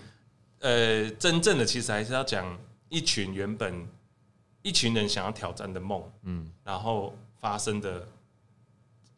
[0.62, 3.86] 呃，真正的其实还是要讲一群原本
[4.62, 6.50] 一群人想要挑战的梦，嗯。
[6.62, 8.06] 然后发生的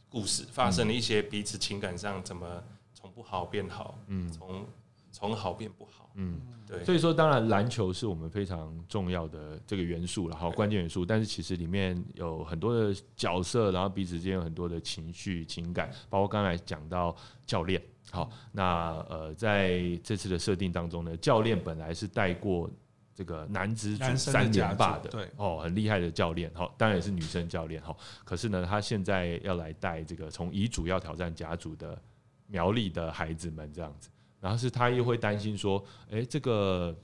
[0.09, 2.63] 故事，发生了一些彼此情感上怎么
[2.95, 4.33] 从不好变好，嗯。
[4.33, 4.67] 从
[5.13, 6.41] 从好变不好，嗯。
[6.67, 11.05] 对，所以说，当然篮球是我们非常重要的这个元素了，好关键元素。
[11.05, 17.15] 但是其实里面有很多的角色，然后彼此之间有很多的情绪、情感，包括刚才讲到
[17.47, 17.81] 教练。
[18.11, 22.71] 好，那呃，在这次的设定当中呢，教练本来是带过
[23.15, 26.51] 这个男子组三甲连霸的，对哦，很厉害的教练。
[26.55, 27.83] 好，当然也是女生教练。
[27.83, 32.01] 好，可是呢，他现在要来带这个从乙组要挑战甲组的
[32.47, 34.09] 苗栗的孩子们这样子。
[34.45, 36.95] 然后是他又会担心说，哎、这个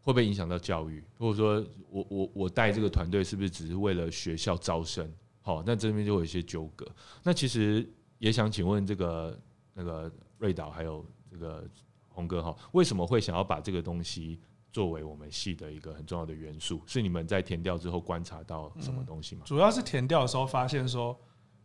[0.00, 1.00] 会不会影响到教育？
[1.16, 5.08] 或者说我我我带这个团队是不是只是为了学校招生？
[5.42, 6.84] 好，那这边就会有一些纠葛。
[7.22, 7.88] 那其实
[8.18, 9.40] 也想请问这个
[9.74, 11.64] 那个瑞导还有这个
[12.08, 14.40] 红哥哈，为什么会想要把这个东西
[14.72, 16.82] 作为我们系的一个很重要的元素？
[16.84, 19.42] 是你们在填调之后观察到什么东西吗？
[19.46, 21.16] 主要是填调的时候发现说，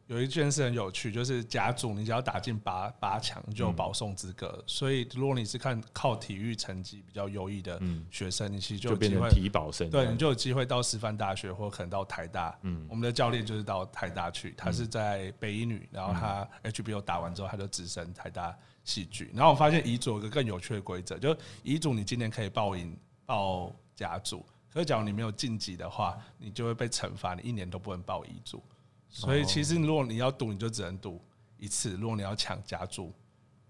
[0.08, 12.58] 有一件事很有趣，就是甲组你只要打进八八强就有保送资格，所以如果你是看靠体育成绩比较优异的嗯，学生，你其实就就变成体保生，对，你就有机会到师范大学或可能到台大。
[12.62, 19.30] 嗯我们的教练就是到台大去，他是在北一女，然后他嗯 HBO 打完之后，他就直升台大戏剧。
[19.34, 28.63] 然后我发现乙组有个更有趣的规则，就乙组你今年可以报赢报甲组，可是假如你没有晋级的话，你就会被惩罚，你一年都不能报乙组。
[29.10, 31.22] 所以其实如果你要赌，你就只能赌
[31.58, 31.96] 一次。
[31.96, 33.13] 如果你要抢甲组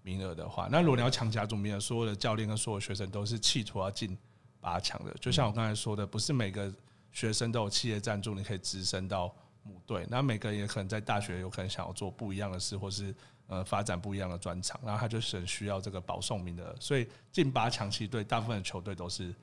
[0.02, 4.16] 名额的话，那如果你要抢甲组名额，所有的教练跟所有学生都是企图要进
[4.60, 5.12] 八强的。
[5.20, 6.72] 就像我刚才说的，不是每个
[7.12, 10.06] 学生都有企业赞助，你可以直升到母队。
[10.10, 13.14] 那每个人也可能在大学有可能想要做不一样的事，或是
[13.46, 16.74] 呃发展不一样的专长，然后他就是很需要这个保送名额。
[16.80, 19.34] 所以进八强其实对大部分的球队都是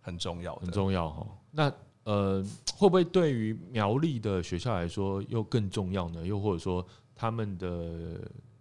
[0.00, 0.70] 很重要很。
[0.70, 1.26] 重要哈。
[1.50, 1.72] 那
[2.06, 2.40] 呃，
[2.76, 6.24] 会不会对于苗栗的学校来说又更重要呢？
[6.24, 8.20] 又或者说他们的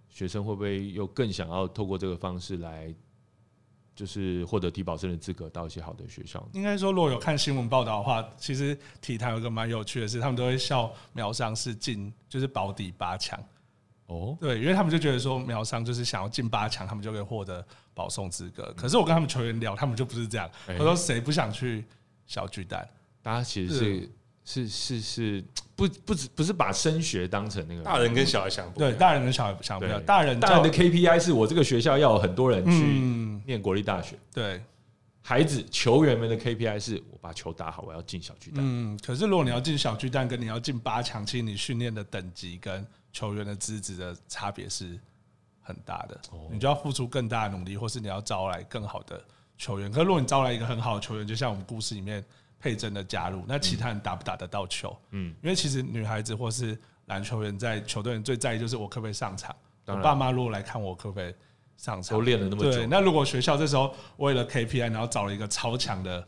[0.10, 2.92] 学生会不会又更想要透过这个方式来，
[3.94, 6.48] 就是获得体保生的资格，到一些好的学校呢？
[6.54, 13.40] 应该说，如果有看新闻报道的话，其实体坛有个蛮有趣的是，他们都会笑苗商是进就是保底八强，
[14.08, 18.74] 哦，对，因为他们就觉得说苗商就是想要进八强，他们就可以获得保送资格。
[18.76, 21.86] 可是我跟他们球员聊，他们就不是这样，哎他说谁不想去
[22.26, 22.90] 小巨蛋？
[23.26, 24.10] 大家其实是
[24.44, 25.44] 是是是
[25.76, 34.64] 不不只不是把升学当成那个大人跟小孩想不一对，样大人跟小孩想不要，对大人大人的 KPI 是我这个学校要有很多人去嗯，念国立大学，对，
[35.24, 38.60] 孩子球员们的 KPI 是我把球打好，我要进小巨蛋。
[38.64, 38.96] 嗯。
[39.04, 45.00] 可是如果你要进小巨蛋，跟你要进八强，其实你训练的等级跟球员的资质的差别是
[45.60, 46.22] 很大的。
[46.30, 49.20] 哦你就要付出更大的努力，或是你要招来更好的
[49.58, 49.92] 球员。
[49.92, 52.24] 可是如果你招来一个很好的球员，就像我们故事里面
[52.66, 54.98] 佩珍的加入，那其他人打不打得到球？
[55.12, 56.76] 嗯，因为其实女孩子或是
[57.06, 59.56] 篮球员在球队最在意就是我可不可以上场。
[59.86, 61.32] 我爸妈如果来看我可不可以
[61.78, 62.18] 上场。
[62.18, 66.28] 都，练了那么对，久，那如果学校这时候为了 KPI，然后找了一个超强的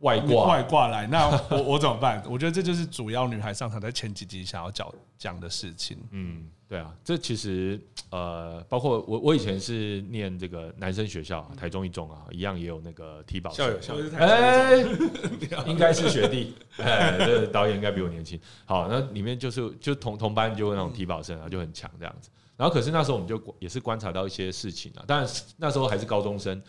[0.00, 2.22] 外挂外挂来，那我 我怎么办？
[2.28, 5.96] 我觉得这就是主要女孩上场在前几集想要讲讲的事情。
[6.10, 7.80] 嗯，对啊，这其实
[8.10, 14.76] 呃，包括我我以前是念这个男生学校，台中一中啊，一样也有那个体保生校友校友，哎，
[15.66, 18.38] 应该是学弟， 哎，这个导演应该比我年轻。
[18.66, 22.28] 好，那里面就是就同同班就有那种体保生啊，就很强这样子。
[22.56, 25.28] 然后可是那时候我们就也是观察到一些事情啊，当然
[25.58, 26.60] 那时候还是高中生，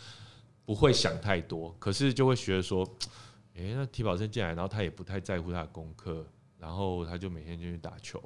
[0.68, 2.84] 不会想太多，可是就会觉得说，
[3.56, 6.28] 诶，那体保生进来，然后他也不太在乎他的功课，
[6.58, 8.22] 然后他就每天就去打球，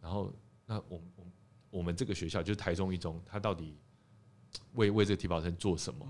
[0.00, 0.34] 然后
[0.66, 1.32] 那我们我们
[1.70, 3.78] 我们这个学校就是台中一中，他到底
[4.74, 6.04] 为为这个体保生做什么？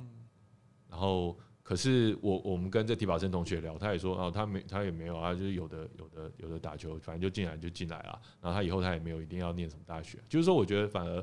[0.88, 8.18] 然后可是我我们跟这体保生同学聊，他也说哦，他没他也没有啊，就是有的有的有的打球，反正就进来就进来了。
[8.40, 11.22] 然后他以后他也没有一定要念什么大学，就是说我觉得反而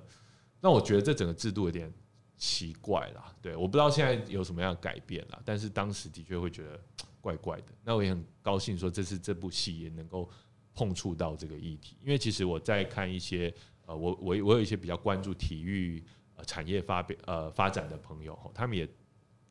[0.61, 1.91] 让我觉得这整个制度有点
[2.37, 3.33] 奇怪啦。
[3.41, 6.79] 对，我不知道现在有什么样的改变啦，但是当时的确会觉得
[7.21, 7.67] 怪怪的。
[7.83, 10.29] 那我也很高兴说这次这部戏也能够
[10.73, 13.53] 碰触到这个议题，因为其实我在看一些
[13.85, 16.03] 呃，我我我有一些比较关注体育
[16.45, 18.87] 产业发表呃发展的朋友，他们也。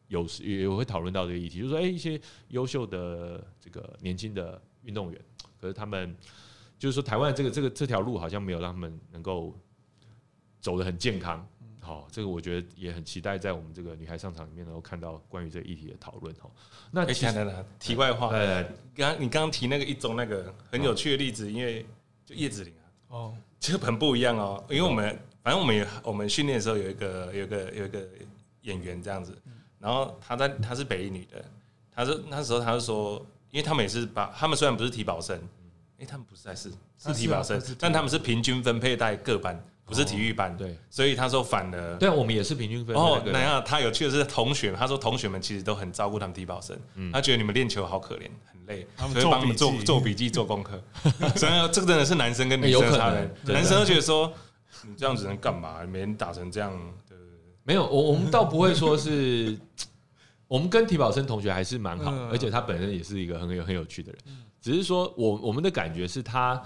[0.09, 5.19] 有时也会讨论到这个议题，就是说，哎、一些优秀的这个年轻的运动员，
[5.59, 6.15] 可是他们
[6.79, 9.59] 就是说，台湾这个这个这条路好像没有让他们能够
[10.61, 11.45] 走得很健康。
[11.85, 16.35] 好、这个我觉得也很期待在我们这个女孩上场里面能够看到关于这个议题的讨论。
[16.37, 16.51] 哈，
[16.91, 21.85] 那哎，其实等等等，题外话，呃，刚刚你刚刚提那个一中那个很有趣的例子，因为
[22.25, 28.03] 就叶子玲啊，哦，这个很不一样哦，因为我们反正我们也我们训练的时候有一个有一个有一个
[28.63, 29.37] 演员这样子，
[29.79, 31.45] 然后她在她是北一女的，
[31.95, 35.39] 她是那时候她是说，因为他们也是把他们虽然不是体保生，
[35.99, 41.97] 哎，他们不是还是是体保生但他们是平均分配在各班，不是体育班，对所以他说反了。
[41.97, 46.75] 对，我们也是平均分哦，那他有趣的是同学，他说同学们其实都很照顾他们体保生，
[47.13, 50.83] 他觉得你们练球好可怜，很累，他们所以帮你们做做笔记做功课。
[51.37, 54.33] 所以这个真的是男生跟女生差人，真的男生都觉得说
[54.87, 55.85] 你这样子能干嘛？
[55.85, 56.73] 每天打成这样，
[57.07, 57.17] 对
[57.63, 59.55] 没有，我我们倒不会说是，
[60.49, 64.21] 我们跟体保生同学还是蛮好而且他本身也是一个很有很有趣的人。
[64.63, 66.63] 只是说我我们的感觉是他，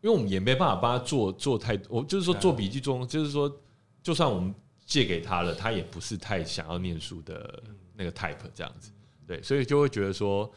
[0.00, 3.50] 因为我们也没办法帮他做做太，我就是说做笔记中，就是说，
[4.02, 4.54] 就算我们
[4.86, 7.62] 借给他了，他也不是太想要念书的
[7.94, 8.90] 那个 type 这样子。
[9.26, 10.50] 对，所以就会觉得说，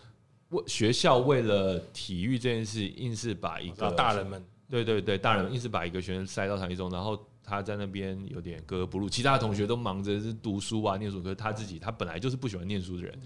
[0.50, 4.44] 为学校为了体育这件事，硬是把一个大人们。
[4.70, 13.20] 对对对，大人硬是把一个学生塞到场地中，然后他在那边有点格格不入，其他同学都忙着是读书啊、念书，可是他自己他本来就是不喜欢念书的人，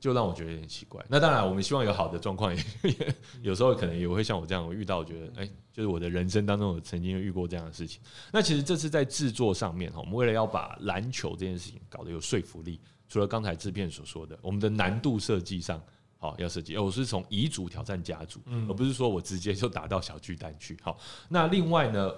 [0.00, 1.04] 就让我觉得有点奇怪。
[1.08, 8.00] 那当然，我们希望有好的状况，也 也有时候可能也会像我这样，我遇到我觉得，哎、就是我的人生当中我曾经遇过这样的事情。
[8.32, 15.80] 那其实这次在制作上面哈，我们为了要把篮球这件事情搞得有说服力，除了刚才制片所说的，我们的难度设计上。
[16.22, 16.76] 好，要设计。
[16.76, 20.76] 我是从乙组挑战甲组，而不是说我直接就打到小巨蛋去。
[20.82, 20.98] 好，
[21.30, 22.12] 那另外呢，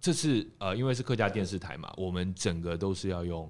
[0.00, 3.48] 这次呃，因为是客家电视台嘛，我们整个都是要用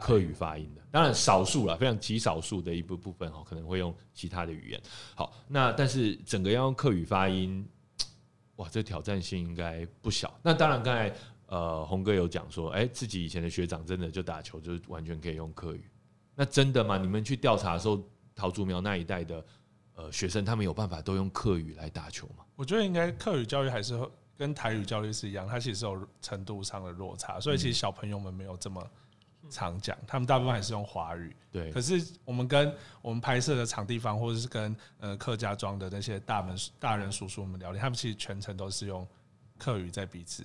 [0.00, 0.82] 客语发音的。
[0.90, 4.80] 当然，少数了，非常极少数的一部部分哈，可能会用其他的语言。
[5.14, 7.66] 好，那但是整个要用客语发音，
[8.56, 10.32] 哇，这挑战性应该不小。
[10.42, 11.12] 那当然，刚才
[11.46, 15.88] 呃红哥有讲说，哎、自己以前的学长真的就打球就是完全可以用客语。
[16.34, 16.98] 那真的吗？
[16.98, 18.02] 你们去调查的时候，
[18.34, 19.44] 桃竹苗那一代的
[19.94, 22.44] 呃学生，他们有办法都用客语来打球吗？
[22.54, 23.98] 我觉得应该客语教育还是
[24.36, 28.84] 跟台语教育是一样，它其实有程度上的落差，所以其实小朋友们没有这么
[29.50, 31.34] 常讲，他们大部分还是用华语。
[31.50, 39.06] 对可，是我们跟我们拍摄的场地方，或者是跟呃客家庄的那些大门大人叔叔们聊天，他们其实全程都是用
[39.58, 40.44] 客语在彼此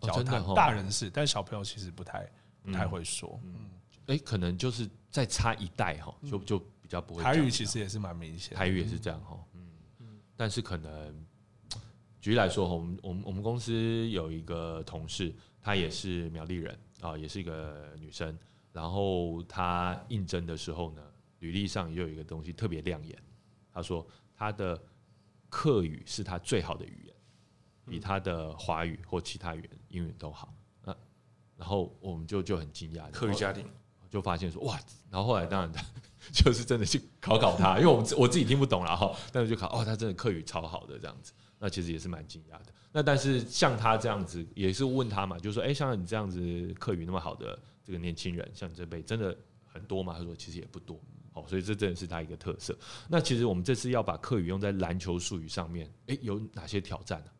[0.00, 0.42] 交谈。
[0.54, 2.28] 大人是，但小朋友其实不太
[2.62, 3.40] 不太会说。
[4.06, 8.56] 哎、可能就是再差一代哈，就就比较不会台讲语其实也是蛮明显的。
[8.56, 11.24] 台语也是这样哈，嗯，但是可能
[12.20, 18.38] 举例来说，我们我们我们公司有一个同事，她也是苗栗人啊，也是一个女生，
[18.72, 21.02] 然后她应征的时候呢，
[21.38, 23.18] 履历上也有一个东西特别亮眼，
[23.72, 24.80] 她说她的
[25.48, 27.14] 客语是她最好的语言，
[27.86, 30.54] 比她的华语或其他语言英语都好。
[30.84, 30.94] 那
[31.56, 33.66] 然后我们就就很惊讶，客语家庭，
[34.10, 34.78] 就发现说哇，
[35.10, 35.72] 然后后来当然
[36.32, 42.72] 就是真的去考考他，因为我们我自己听不懂了哈，但是就考哦，他真的课语超好的这样子，那其实也是蛮惊讶的。
[42.90, 50.16] 那但是像他这样子，也是问他嘛，就说，哎、像你这样子课余那么好的这个年轻人，像你这辈真的很多吗？
[50.18, 50.98] 他说其实也不多。
[51.32, 52.76] 好，所以这真的是他一个特色。
[53.08, 57.30] 那其实我们这次要把课余用在篮球术语上面，哎、有哪些挑战呢、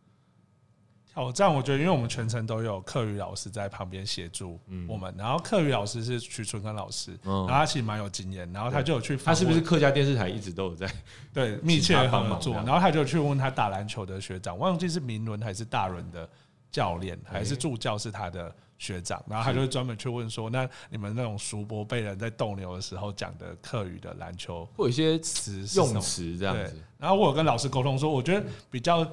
[1.12, 7.46] 挑战，我觉得因为我们全程都有课余老师在旁边协助我们，然后课余老师是徐春根老师，嗯。
[7.46, 10.90] 然后他其实蛮有经验，然后他就有去，他是不是客家电视台一直都有在？
[11.32, 12.54] 对密切合作？
[12.54, 16.28] 然后他就去问他打篮球的学长，忘记是明伦还是大伦的
[16.70, 29.06] 教练，还是助教是他的学长，然后他就会专门去问说，那你们那种熟伯被人在斗牛的时候讲的课余的篮球会有一些词用词这样子？，然后我有跟老师沟通说，我觉得比较，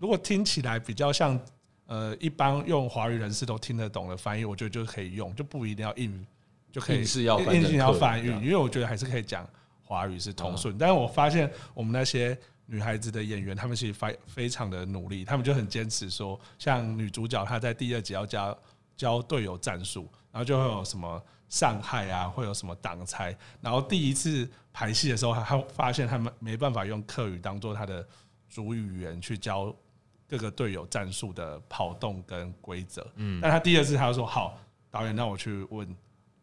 [0.00, 1.38] 如果听起来比较像
[1.86, 6.26] 呃一般用华语人士都听得懂的翻译，我觉得就可以用，就不一定要硬
[6.72, 9.46] 就可以硬是要硬是要翻译，因为我觉得还是可以讲
[9.84, 10.78] 华语是通顺。
[10.78, 18.58] 但是我发现我们那些女孩子的演员，她们其实非非常的努力，她们就很坚持说，像女主角她在第二集要教
[18.96, 28.06] 教队友战术，然后就会有什么上害啊，会有什么挡拆，然后第一次排戏的时候，还还发现他们没办法用客语当做他的
[28.48, 29.74] 主语言去教
[30.30, 33.04] 各个队友战术的跑动跟规则。
[33.16, 34.56] 嗯，但他第二次他就说好，
[34.90, 35.96] 导演让我去问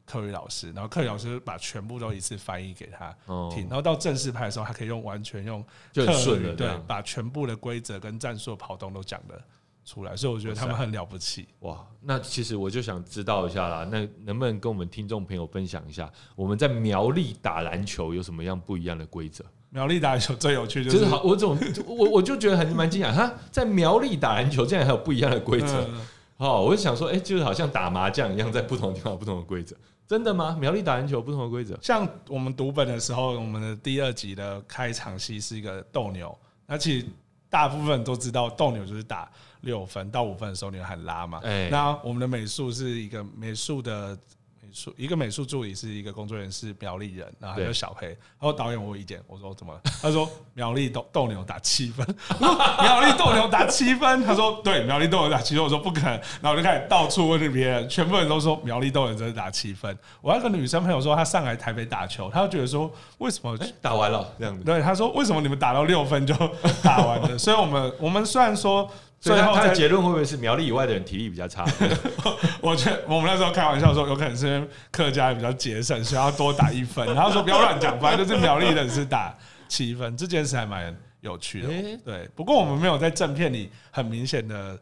[0.05, 9.41] 客语老师，然后客语老师把全部都一次翻译给他哦听，然后到正式拍的时候，他可以用完全用就很顺了这样，把全部的规则跟战术的跑动都讲的
[9.85, 11.47] 出来，所以我觉得他们很了不起。
[11.59, 19.45] 哇，那其实我就想知道一下啦，那能不能跟我们听众朋友分享一下，我们在苗栗打篮球有什么样不一样的规则？
[19.69, 25.81] 苗栗打篮球最有趣就就是是好，我怎么我我就觉得很蛮惊讶，哈，在苗栗打篮球竟然还有不一样的规则。
[25.89, 26.01] 嗯
[26.37, 29.75] 哦，我就想说，哎、就是好像打麻将一样，在不同地方有不同的规则，
[30.07, 30.55] 真的吗？
[30.59, 31.75] 苗栗打篮球有不同的规则？
[31.81, 37.07] 像我们读本的时候，我们的第二集的开场戏是一个斗牛，那其实
[37.49, 39.27] 大部分人都知道斗牛就是打
[39.61, 41.39] 六分到五分的时候你会喊拉嘛。
[41.43, 44.36] 哎那我们的美术是一个美术的美
[44.73, 48.07] 术，一个美术助理是一个工作人员是苗栗人，然后他对叫小黑。
[48.07, 49.81] 然后导演我有意见，我说怎么了？
[50.01, 52.05] 他说苗栗斗斗牛打七分，
[52.39, 59.97] 苗栗斗牛打七分，他说对，苗栗斗牛打七分，我说不可能，然后我就开始到处问别人，全部人都说苗栗斗牛真的打七分。
[60.21, 66.33] 我那个女生朋友说她上来台北打球，她就觉得说为什么哎、打完了这样子，对，她说为什么你们打到六分就
[66.83, 67.37] 打完了？
[67.37, 68.89] 所以我们我们虽然说
[69.27, 71.65] 所以他他的结论会不会是苗栗以外的人体力比较差？
[72.61, 77.05] 我觉得我们那时候开玩笑说，有可能是客家人比较节省，所以要多打一分。
[77.13, 79.35] 然后说不要乱讲，反正就是苗栗人是打
[79.67, 81.69] 七分，这件事还蛮有趣的。
[81.69, 84.77] 诶对，不过我们没有在正片里很明显的。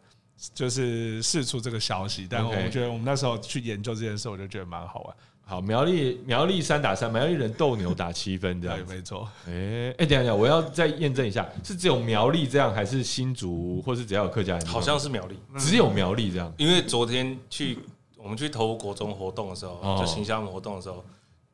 [0.54, 5.16] 就是释出这个消息，但我觉得我们那时候去研究这件事，我就觉得蛮好玩，
[5.48, 8.96] 好，苗栗苗栗三打三，苗栗人斗牛打七分这，样对。
[8.96, 9.30] 没错。
[9.48, 14.66] 哎哎，等一下等一下，我要再验证一下，是只有苗栗这样，还是新竹，或是只要有客家人？
[14.66, 16.52] 好像是苗栗，只有苗栗这样。
[16.58, 17.78] 因为昨天去
[18.18, 21.06] 我们去投国中活动的时候，哦就形象活动的时候，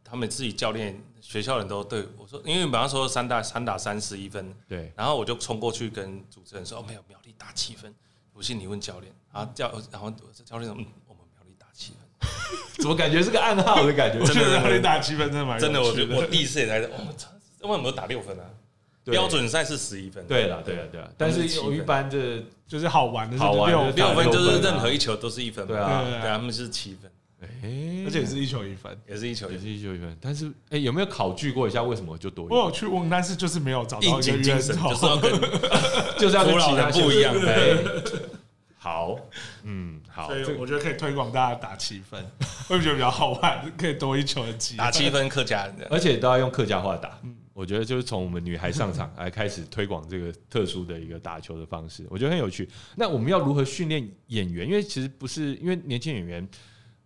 [0.06, 7.94] 他们自己教练、学校人都对我说，因为马上说三打三打三十一分，对，然后我就冲过去跟主持人说：“哦，没有，苗栗打七分。”
[8.34, 9.14] 不信你问教练。
[9.34, 10.10] 然后教，然后
[10.46, 12.00] 教练说：“嗯，我们苗栗打七分。
[12.80, 14.24] 怎么感觉是个暗号的感觉？
[14.26, 17.16] 真的让你打七分真的蛮”真的，我趣觉得 我第一次也才，我们
[17.64, 18.44] 为什么打六分啊？
[19.04, 20.24] 对标准赛是十一分。
[20.28, 21.12] 对了，对了，对了。
[21.18, 25.74] 但是有一般的就是好玩的，好玩的六六分就是任何一球都是一分嘛。
[25.74, 27.12] 对啊对啊，他们是七分，
[27.42, 28.96] 哎，而且是一球一分。
[29.08, 30.16] 也是一球也是一球一分。
[30.22, 35.42] 但是哎，有没有考据过一下为什么就多一我有去问，但是就是没有找到应一个景精神，源头就是要跟
[36.20, 37.36] 就是要跟其他人不一样。
[38.78, 39.16] 好，
[39.64, 42.22] 嗯，好，所以我觉得可以推广大家打七分，
[42.68, 43.72] 会不会觉得比较好玩？
[43.78, 45.88] 可以多一球的机会打七分客家人的。
[45.90, 47.18] 而且都要用客家话打。
[47.54, 52.68] 我觉得就是从我们女孩上场来开始推广这个特殊的一个打球的方式，我觉得很有趣。
[52.96, 54.68] 那我们要如何训练演员？
[54.68, 56.48] 因为其实不是因为年轻演员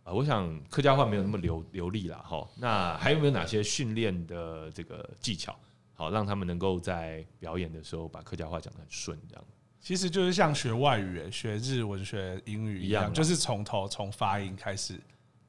[0.03, 2.47] 啊、我想客家话没有那么流流利啦，哈。
[2.57, 5.57] 那还有没有哪些训练的这个技巧，
[5.95, 9.17] 好让他们能够在表演的时候把客家话讲得很顺？
[9.27, 9.43] 这样
[9.85, 14.99] 其实就是像学外语、学日文、学英语一样，就是从头从发音开始。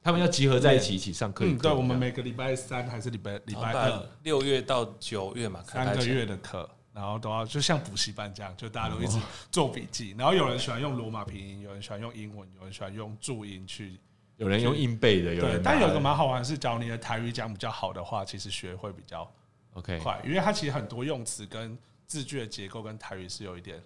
[0.03, 1.43] 他们要集合在一起，一起上课。
[1.43, 9.17] 嗯，对，我们每个礼拜三还是礼拜礼拜二六月到九月嘛，三个月的课，然后都要就像补习班这样，就大家都一直
[9.49, 10.13] 做笔记。
[10.15, 13.99] 然后有人喜欢用罗马拼音，有人喜欢用英文，有人喜欢用注音去。
[14.35, 19.27] 有人用硬背的，有对人，但有一个拿蛮好玩的是，假如你的台语讲比较好的话，其实学会比较
[19.73, 21.75] OK 快，因为它其实很多用词跟
[22.05, 23.81] 字句的结构跟台语是有一点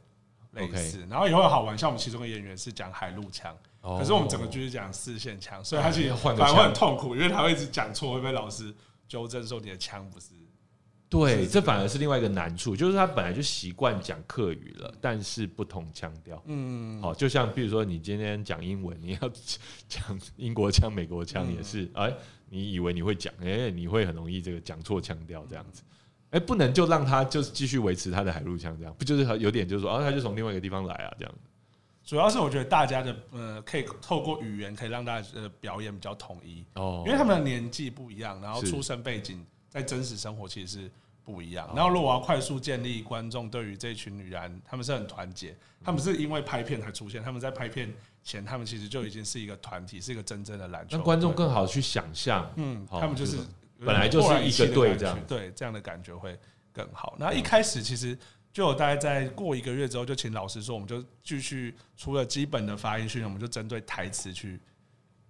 [0.51, 1.05] 类似。
[1.09, 8.73] 然后也会好玩，像我们其中的演员是讲海陆腔，哦可是我们整个剧是讲四线腔，所以他其实反而会很痛苦，因为他会一直讲错，会被老师
[9.07, 10.27] 纠正说你的腔不是。
[11.09, 16.41] 对，是这反而是另外一个难处，就是他本来就习惯讲客语了，但是不同腔调。
[16.45, 19.31] 嗯，好，就像比如说你今天讲英文，你要
[19.89, 22.13] 讲英国腔、美国腔，嗯也是哎，
[22.47, 25.83] 你以为你会讲，哎，你会很容易这个讲错腔调这样子。
[26.31, 31.33] 哎，不能就让他就是继续维持他的海陆腔这样，不就是有点就是说，啊，他就从另外一个地方来啊，这样。
[32.03, 40.91] 主要是我觉得大家的呃，可以透过语言可以让大家的表演比较统一，哦因为他们的年纪不一样，然后出生背景在真实生活其实是
[41.23, 41.73] 不一样哦。
[41.75, 50.97] 然后如果我要快速建立观众对于这群女篮，他们是很团结，他们是因为拍片才出现，他们在拍片前，他们其实就已经是一个团体，是一个真正的篮球。
[50.97, 52.51] 让观众更好去想象。
[52.55, 53.49] 嗯，好他们就是就是
[53.85, 56.37] 本来就是一个队这样对这样的感觉会
[56.71, 57.15] 更好。
[57.19, 58.17] 那一开始其实
[58.53, 64.59] 就有大概在过一个月之后，就请老师说，我们就继续除了基本的发音训练，我们就针对台词去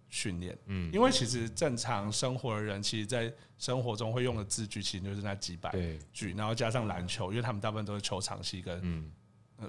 [0.10, 0.58] 训练。
[0.66, 5.72] 嗯，因为其实正常生活的人，其实在生活中会用的字句，其实就是那几百，
[6.12, 9.12] 句，然后加上篮球，因为他们大部分都是球场戏跟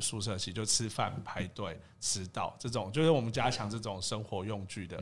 [0.00, 4.98] 宿舍戏，就吃饭、排队、迟到这种，就是我们加强这种生活用具的。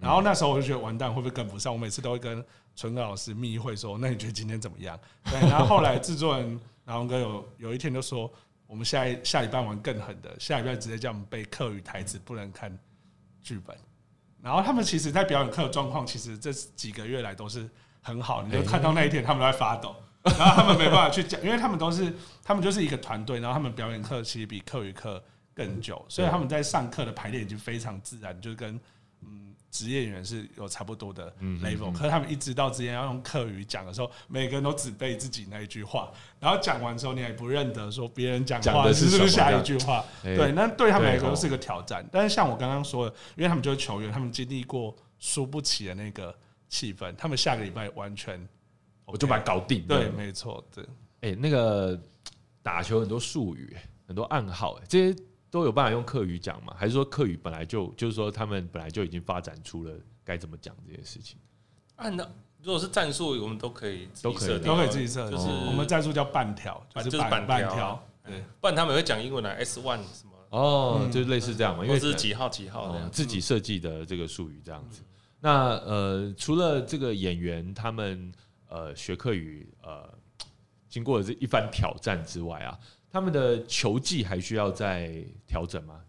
[0.00, 1.72] 然后那时候我就觉得完蛋，会不会跟不上？
[1.72, 2.44] 我每次都会跟
[2.74, 4.98] 纯哥老师密会说：“那你觉得今天怎么样？”
[5.30, 5.38] 对。
[5.48, 8.32] 然后后来制作人然后哥有有一天就说
[8.66, 12.76] ：“我们下一下礼拜玩更狠的，下礼拜直接叫我们背课语台词，不能看
[13.42, 13.76] 剧本。”
[14.42, 17.68] 然后他们其实，在表演课的状况，其实这几个月来都是
[18.00, 18.42] 很好。
[18.42, 22.10] 你就看到那一天，他们都在发抖，然后他们没办法去讲，因为他们都是
[22.42, 25.22] 他们就是一个团队，然后他们表演课其实比课语课
[25.54, 28.80] 更久，所以他们在上课的排练已经非常自然，就是跟嗯
[29.70, 31.92] 职业演员是有差不多的嗯 level。
[31.92, 40.04] 可是他们一直到之前要用课语讲的时候，每个人都只背自己那一句话，然后讲完之后你还不认得说别人讲话是是不是下一句话。
[40.24, 42.06] 哎对，那对他们来说是个挑战。
[42.10, 46.34] 但是像我刚刚说的，因为他们就是球员，他们经历过输不起的那个
[46.68, 48.46] 气氛，他们下个礼拜完全
[49.04, 49.82] 我就把它搞定。
[49.86, 50.84] 对，没错，对。
[51.20, 52.00] 哎、那个
[52.62, 56.74] 打球很多术语，很多暗号，哎这些都有办法用课语讲吗？
[56.76, 59.92] 还是说课语本来就就是说他们本来就已经发展出了
[60.24, 61.38] 该怎么讲这件事情？
[61.96, 62.26] 按照
[62.62, 64.66] 如果是战术，我们都可以自己都可以设定。
[64.66, 67.36] 都可以自己设，就是我们战术叫半条，就是板条。
[67.36, 71.10] 啊半条，对，不然他们会讲英文啊，S one 什么，哦，嗯。
[71.10, 73.08] 就是类似这样嘛，因为是几号几号这哦。
[73.10, 75.02] 自己设计的这个术语这样子。
[75.40, 78.30] 那呃，除了这个演员他们
[78.68, 80.06] 呃学课语呃
[80.88, 82.78] 经过了这一番挑战之外啊，
[83.12, 85.12] 他们的球技还需要再
[85.46, 86.00] 调整吗？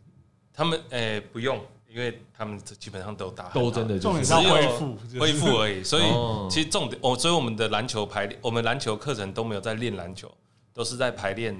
[0.53, 5.83] 他们诶不用，因为他们基本上都打都真的就是重点是要只有恢复，恢复而已。
[5.83, 10.31] 所以哦其实重点，哦，所以我们的篮球排练，我们篮球课程都没有在练篮球，
[10.73, 11.55] 都是在排练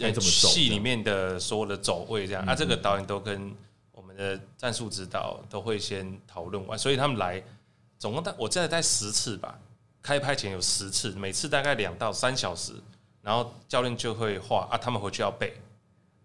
[0.00, 2.44] 该怎么走戏里面的所有的走位这样。
[2.44, 3.54] 嗯啊，这个导演都跟
[3.92, 7.42] 我们的战术指导都会先讨论完，所以他们来
[7.98, 9.58] 总共大我记得带十次吧，
[10.02, 12.72] 开拍前有十次，每次大概两到三小时，
[13.24, 15.54] 然后教练就会画啊，他们回去要背，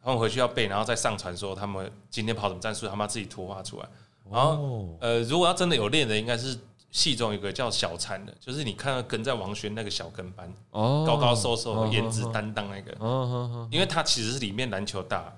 [0.03, 3.87] 他们回去要背，然后再上传说他们今天跑什么战术，他们要自己图画出来。
[4.29, 6.55] 然后哦，呃，如果要真的有练的，应该是
[6.91, 11.03] 戏中有个叫小禅的，就是你看到跟在王轩那个小跟班，哦。
[11.07, 12.91] 高高瘦瘦、哦颜值担当那个，
[13.71, 15.33] 因为他其实是里面篮球打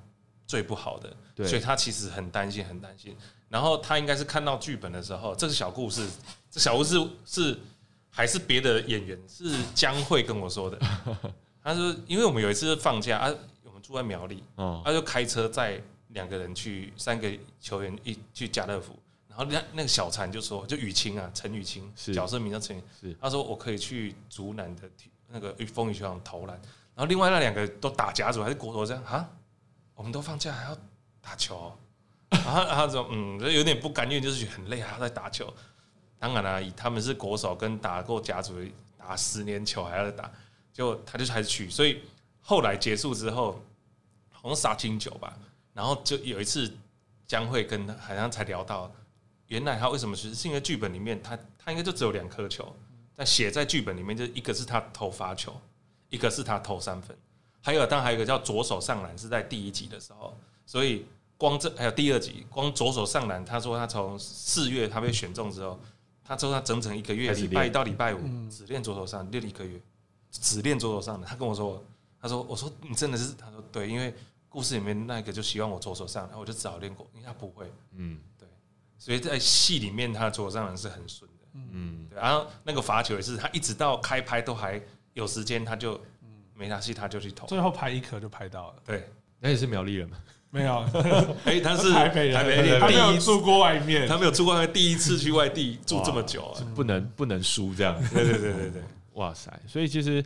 [0.47, 3.15] 最不好的，所以他其实很担心，很担心。
[3.47, 6.09] 然后他应该是看到剧本的时候，这个小故事，
[6.49, 7.57] 这小故事是
[8.09, 10.77] 还是别的演员是江慧跟我说的。
[11.63, 13.31] 他说，因为我们有一次放假啊，
[13.63, 18.97] 我们住在苗栗，哦，他就开车载两个人去，三个球员一去家乐福，
[19.27, 22.13] 然后那那个小禅就说，就雨晴啊，陈雨晴是。
[22.13, 22.81] 角色名叫陈
[23.19, 24.89] 他说我可以去竹南的
[25.27, 26.59] 那个风雨球场投篮，
[26.95, 29.29] 然后另外那两个都打甲组还是国手这样啊，
[29.95, 30.77] 我们都放假还要
[31.21, 31.55] 打球？
[31.55, 31.77] 哦、
[32.31, 35.53] 然后 他说嗯，就有点不甘愿，就是很累，还要再打球。
[36.17, 38.53] 当然啦、以他们是国手，跟打过甲组
[38.97, 40.31] 打十年球还要再打，
[40.73, 42.01] 就他就还是去，所以
[42.41, 43.61] 后来结束之后，
[44.29, 45.37] 好像杀青酒吧，
[45.73, 46.71] 然后就有一次
[47.27, 48.91] 江慧跟他好像才聊到，
[49.47, 52.75] 原来他为什么是是因为剧本里面他他应该就只有两颗球，
[53.15, 55.59] 但写在剧本里面就一个是他投罚球，
[56.09, 57.15] 一个是他投三分，
[57.61, 61.05] 还有当还有一个叫左手上篮是在第一集的时候，所以
[61.37, 65.79] 光这还有第二集光左手上篮，他说他从四月他被选中之后，
[66.23, 69.79] 他说他整整一个月礼拜一到礼拜五只练左手上练一个月，
[70.31, 71.83] 只练左手上的，他跟我说。
[72.23, 74.13] 他说：“我说你真的是？”他说：“对，因为
[74.47, 77.65] 故事里面那个就希望我左手上，然后我就只好练过，因为他不会，
[77.95, 78.47] 嗯对
[78.95, 81.47] 所以在戏里面他的左手上篮是很顺的。
[81.71, 84.79] 嗯，对，然后那个罚球也是，他一直到开拍都还
[85.13, 85.99] 有时间，他就
[86.53, 87.47] 没拿戏他就去投。
[87.47, 89.09] 最后拍一颗就拍到了，对，
[89.39, 90.17] 那也是苗栗人嘛，
[90.51, 90.85] 没有，
[91.45, 96.61] 哎，他是 台北人，台北人他没有第一，住过外面，他没有住过，第一次去外地住这么久啊。
[96.75, 97.99] 不能不能输这样。
[98.13, 98.83] 对对对对对，
[99.13, 99.51] 哇塞！
[99.67, 100.23] 所以其实，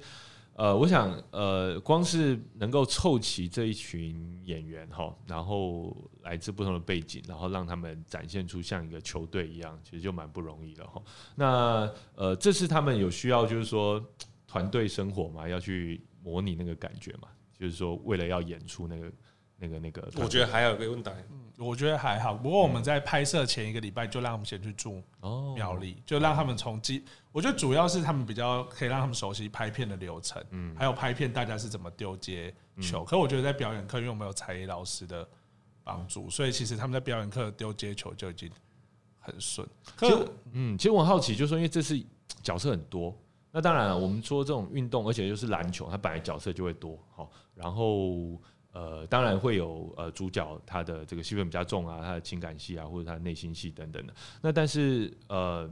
[0.53, 11.01] 呃，我想，呃，光是能够凑齐这一群演员哈，然后来自不同的背景，然后让他们展现出像一个球队一样，其实就蛮不容易的哈。
[11.35, 14.03] 那呃，这次他们有需要就是说
[14.47, 17.27] 团队生活嘛，要去模拟那个感觉嘛，
[17.57, 19.11] 就是说为了要演出那个
[19.57, 21.09] 那个那个，我觉得还有一个问题，
[21.57, 22.33] 我觉得还好。
[22.33, 33.05] 不过我们在拍摄前一个礼拜就让他们先去住哦苗栗，就让他们从基，我觉得主要是他们比较可以让他们熟悉拍片的流程，嗯还有拍片大家是怎么丢接球。
[33.05, 35.25] 可我觉得在表演课，因为我们有才艺老师的
[35.83, 38.51] 帮助，所以其实他们在表演课丢接球就已经
[39.19, 39.65] 很顺。
[39.95, 41.97] 可其实嗯，其实我很好奇，就是说，因为这次
[42.43, 43.17] 角色很多，
[43.51, 48.37] 那当然了，我们说这种运动，而且又是篮球，它本来角色就会多，好，然后
[48.75, 54.13] 呃，当然会有呃主角他的这个戏份比较重啊，他的情感戏啊，或者他的内心戏等等的。
[54.41, 55.69] 那但是呃，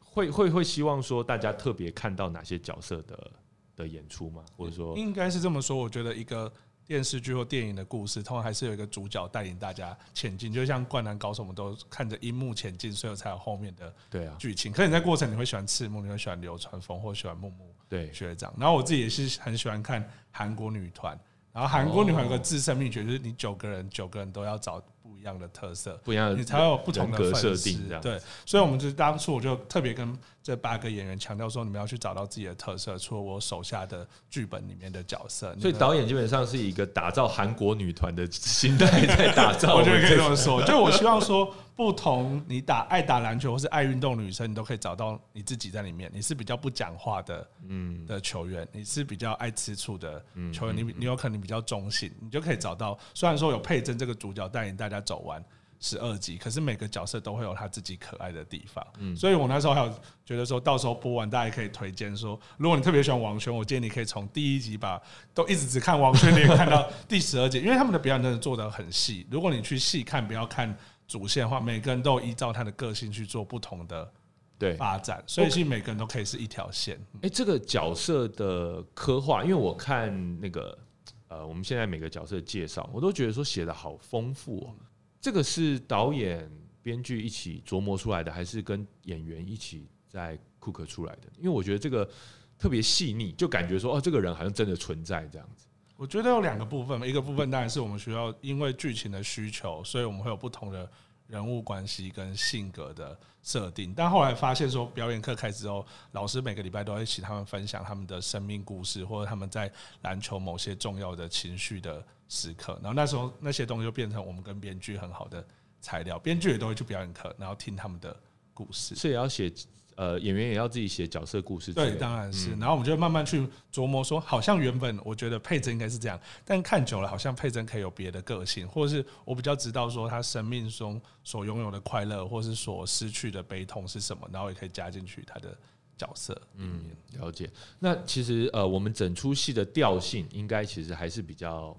[0.00, 3.30] 会会会希望说大家特别看到哪些角色的
[3.76, 4.44] 的演出吗？
[4.56, 5.76] 或者说，应该是这么说。
[5.76, 6.52] 我觉得一个
[6.84, 14.72] 电视剧或电影的故事，通常还是有一个主角带领大家前进，就像《灌篮高手》，我们都看着樱木前进，所以才有后面的对啊，剧情。
[14.72, 18.52] 可你在过程你会喜欢赤木，你会喜欢流川枫，或喜欢木木对，学长。
[18.58, 21.16] 然后我自己也是很喜欢看韩国女团，
[21.52, 25.98] 然后韩国女团有个自身秘诀，就是你九个人九个人都要找不一样的特色。
[26.04, 27.88] 不一样的你才有不同的设定。
[28.00, 35.54] 对，所以我们就当初我就特别跟这八个演员强调说，你们要去找到自己的特色，除了我手下的剧本里面的角色。
[35.60, 46.10] 所以导演基本上是以一个打造韩国女团的心态在打造 我觉得可以这么说，就我希望说，不同你打爱打篮球或是爱运动的女生，你都可以找到你自己在里面。
[46.12, 50.22] 你是比较不讲话的，嗯的球员，你是比较爱吃醋的
[50.52, 52.98] 球员，你你有可能比较中性，你就可以找到。
[53.14, 55.42] 虽然说有佩珍这个主角带领大家走完。
[55.82, 59.90] 十二集，可是每个角色都会有他自己可爱的地方，嗯所以我那时候还有
[60.26, 65.00] 觉得说，到时候播完大家可以推荐说，如果你特别喜欢王轩，我建议你可以从第一集把
[65.32, 69.26] 都一直只看王轩，你也看到第十二集，因为他们的表演真的做的很细。
[69.30, 70.76] 如果你去细看，不要看
[71.10, 74.12] 主线的话，每个人都有依照他的个性去做不同的
[74.56, 74.74] 对。
[74.74, 77.04] 发展，所以其实每个人都可以是一条线。
[77.22, 80.78] 哎、这个角色的刻画，因为我看那个
[81.26, 84.74] 呃，我们现在每个角色的介绍，我都觉得说写的好丰富哦。
[85.20, 86.48] 这个是导演、
[86.80, 91.22] 编剧一起琢磨出来的，还是跟演员一起在 cook 出来的？
[91.38, 92.08] 因为我觉得这个
[92.56, 95.66] 特别细腻，就感觉说哦，这个人好像真的存在这样子。
[96.00, 100.90] 我觉得有两个部分，一个部分当然是我们学校因为剧情的需求，所以我们会有不同的
[101.26, 103.92] 人物关系跟性格的设定。
[103.94, 109.70] 但后来发现说，表演课开始之后，老师每个礼拜都会请他们分享他们的生命故事，或者他们在
[110.00, 112.72] 篮球某些重要的情绪的时刻。
[112.82, 115.46] 然后那时候那些东西就变成我们跟编剧很好的
[115.82, 118.18] 材料，编剧也都会去表演课，然后听他们的
[118.54, 118.94] 故事。
[118.94, 119.52] 所以要写
[120.00, 122.54] 呃，演员也要自己写角色故事对，当然是。
[122.54, 135.54] 嗯然后我们就慢慢去琢磨说，好像原本我觉得佩珍应该是这样，但看久了，好像佩珍可以有别的个性，或者是我比较知道说他生命中所拥有的快乐，或是所失去的悲痛是什么，然后也可以加进去他的
[135.98, 136.86] 角色嗯。
[137.18, 137.50] 了解。
[137.78, 141.76] 那其实呃，我们整出戏的调性应该其实还是比较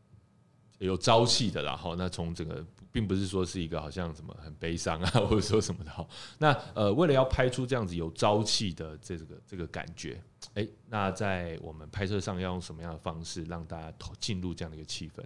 [0.76, 1.74] 有朝气的啦。
[1.74, 2.62] 哈，那从整个
[2.96, 6.08] 并不是说是一个好像什么很悲伤啊， 或者说什么的。
[6.38, 10.18] 那呃，为了要拍出这样子有朝气的这个这个感觉，
[10.54, 15.22] 哎、那在我们拍摄上要用什么样的方式让大家投进入这样的一个气氛？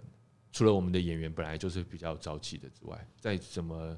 [0.51, 3.97] 除了我们的演员本来就是比较朝气的之外，在什么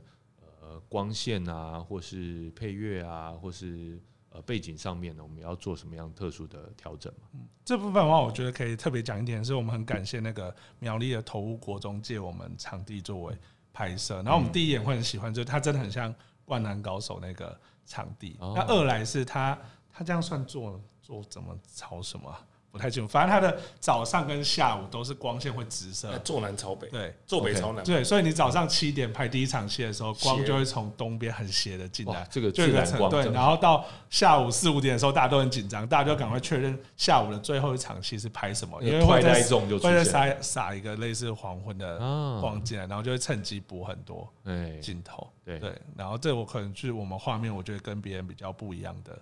[0.62, 4.00] 呃光线啊，或是配乐啊，或是
[4.30, 7.40] 呃背景上面呢，我们要做什么样特殊的调整吗？
[7.66, 13.36] 这部分的话，我觉得可以特别讲一点，是我们很感谢那个苗栗的头屋国中借我们场地作为
[13.74, 16.14] 拍摄，然后我们第一眼会很喜欢，就是它真的很像
[16.46, 18.38] 《灌篮高手》那个场地。
[18.40, 18.54] 哦。
[18.56, 19.58] 那二来是它，
[19.92, 22.40] 它这样算做做怎么朝什么啊、
[22.74, 27.16] 不太清楚，反正它的早上跟下午都是光线会直射，坐南朝北，对。
[27.28, 27.86] 坐北朝南。
[27.86, 45.28] 对，所以你早上七点拍第一场戏的时候，光就会从东边很斜的进来，，这个就有一个自然层对，然后到下午四五点的时候，大家都很紧张，大家就赶快确认下午的最后一场戏是拍什么，因为会在带重就会在撒撒一个类似黄昏的啊，光进来，然后就会趁机补很多哎，镜头。
[45.46, 45.60] 对。
[45.60, 49.22] 对，然后这我可能是我们画面，我觉得跟别人比较不一样的嗯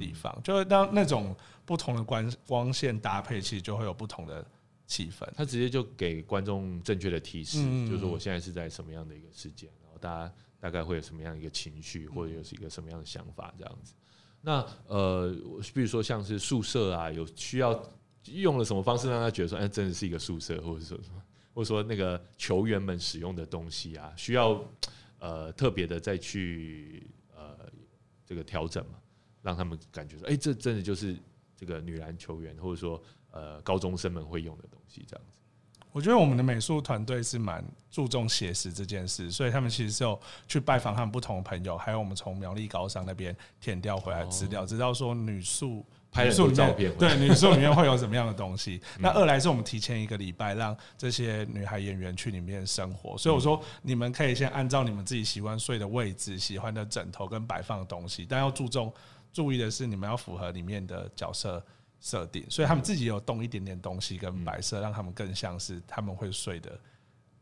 [0.00, 4.44] 地方，就是当那种不同的光光线搭配，其实就会有不同的
[4.86, 5.26] 气氛。
[5.34, 13.94] 他直接就给观众正确的提示，嗯就是说我现在是在什么样的一个时间，然后大家大概会有什么样的一个情绪，或者是一个什么样的想法这样子。
[14.42, 15.32] 那呃，
[15.72, 17.80] 比如说像是宿舍啊，有需要
[18.26, 21.22] 用了什么方式让他觉得说，哎，真的是一个宿舍，或者说什么，
[21.54, 24.62] 或者说那个球员们使用的东西啊，需要
[25.18, 27.56] 呃特别的再去呃
[28.26, 28.98] 这个调整嘛，
[29.42, 31.16] 让他们感觉说，哎，这真的就是
[31.56, 35.36] 这个女篮球员，或者说呃高中生们会用的东西这样子。
[35.90, 40.18] 我觉得我们的美术团队是蛮注重写实这件事，所以他们其实是有
[40.48, 48.80] 去拜访他们不同的朋友，还有我们从苗栗高商那边填调回来资料，知道说女宿拍了很多女宿里面照片 对女宿里面会有什么样的东西。
[49.00, 58.90] 那二来是我们提前一个礼拜让这些女孩演员去里面生活，所以我说你们可以先按照你们自己喜欢睡的位置、喜欢的枕头跟摆放的东西，但要注重
[59.32, 61.62] 注意的是你们要符合里面的角色。
[62.04, 66.76] 设定，所以他们自己有动一点点东西跟白色，让他们更像是他们会睡的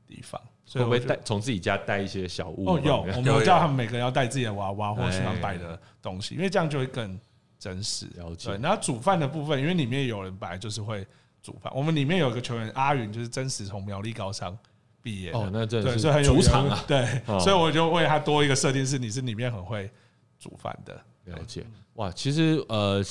[0.06, 0.38] 地方。
[0.66, 2.66] 所以我会带从自己家带一些小物？
[2.66, 7.18] 哦，有， 我们有有叫他们每个人要带自己的娃娃或哎喜欢摆的东西，因为这样就会更
[7.58, 8.04] 真实。
[8.16, 11.06] 了解对，然后煮饭的部分，因为里面有人本来就是会
[11.42, 14.54] 煮饭，我们里面有一个球员阿云，就是真实从苗栗高商
[15.00, 19.90] 毕业的哦，那真的对，是所以很有主场啊，对，哦所以我就为他多一个设定是你是里面很会
[20.38, 21.02] 煮饭的。
[21.30, 21.64] 了解。
[21.94, 23.02] 哇，其实呃，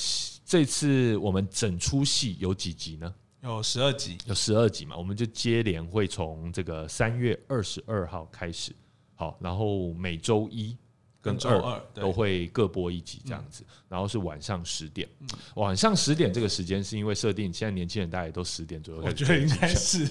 [0.44, 3.14] 这次我们整出戏有几集呢？
[3.42, 8.72] 有十二集，有十二集嘛，我们就接连会从这个三月二十二号开始，
[9.14, 10.76] 好，然后每周一
[11.22, 15.08] 跟跟周二都会各播一集这样子，然后是晚上十点。
[15.54, 20.06] 晚上十点这个时间是因为设定，现在年轻人大概都十点左右我始觉得应该是。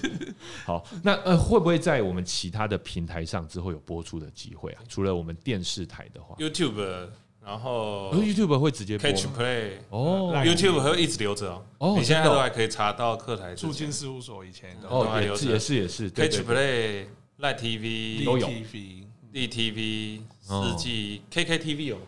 [0.64, 4.82] 好，那呃会不会在我们其他的平台上之后有播出的机会啊？
[4.88, 7.08] 除了我们电视台的话，YouTube，
[7.44, 11.62] 然后哦 YouTube 会直接播 Catch Play 哦，YouTube 会一直留着哦。
[11.78, 14.88] 哦你现在都还可以查到课台之驻京事务所以前的。
[14.88, 15.40] 哦，也都还留着。
[15.40, 17.06] 是也是也是对 Catch Play、
[17.40, 20.76] Live TV 都有 TV DTV、哦。
[20.76, 21.98] 四季、KKTV 有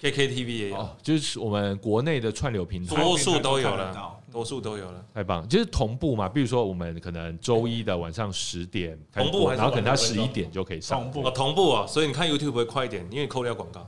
[0.00, 2.96] ，KKTV 也有，哦，就是我们国内的串流平台。
[2.96, 5.04] 多数都有了多数都有了。
[5.14, 6.28] 太棒了，就是同步嘛。
[6.28, 11.10] 比如说我们可能周一的晚上十点开始播，同步还是然后可能他晚上十一点就可以上同。
[11.22, 13.86] 步哦，同步啊，所以你看 YouTube 会快一点，因为扣掉广告。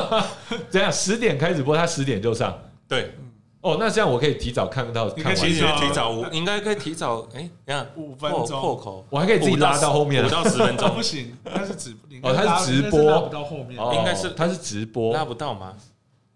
[0.70, 2.58] 这样十点开始播，他十点就上。
[2.88, 3.12] 对，
[3.60, 13.78] 哦，那这样我可以提早看到你可以看完其实提早提早五， 应该可以提早，哎，你看五分破钟破口，我还可以自己拉到后面五到十分 哦，钟不，行，他是直你哦他是直播拉不到后面。
[13.78, 15.74] 哦应该是他是直播拉，不到吗？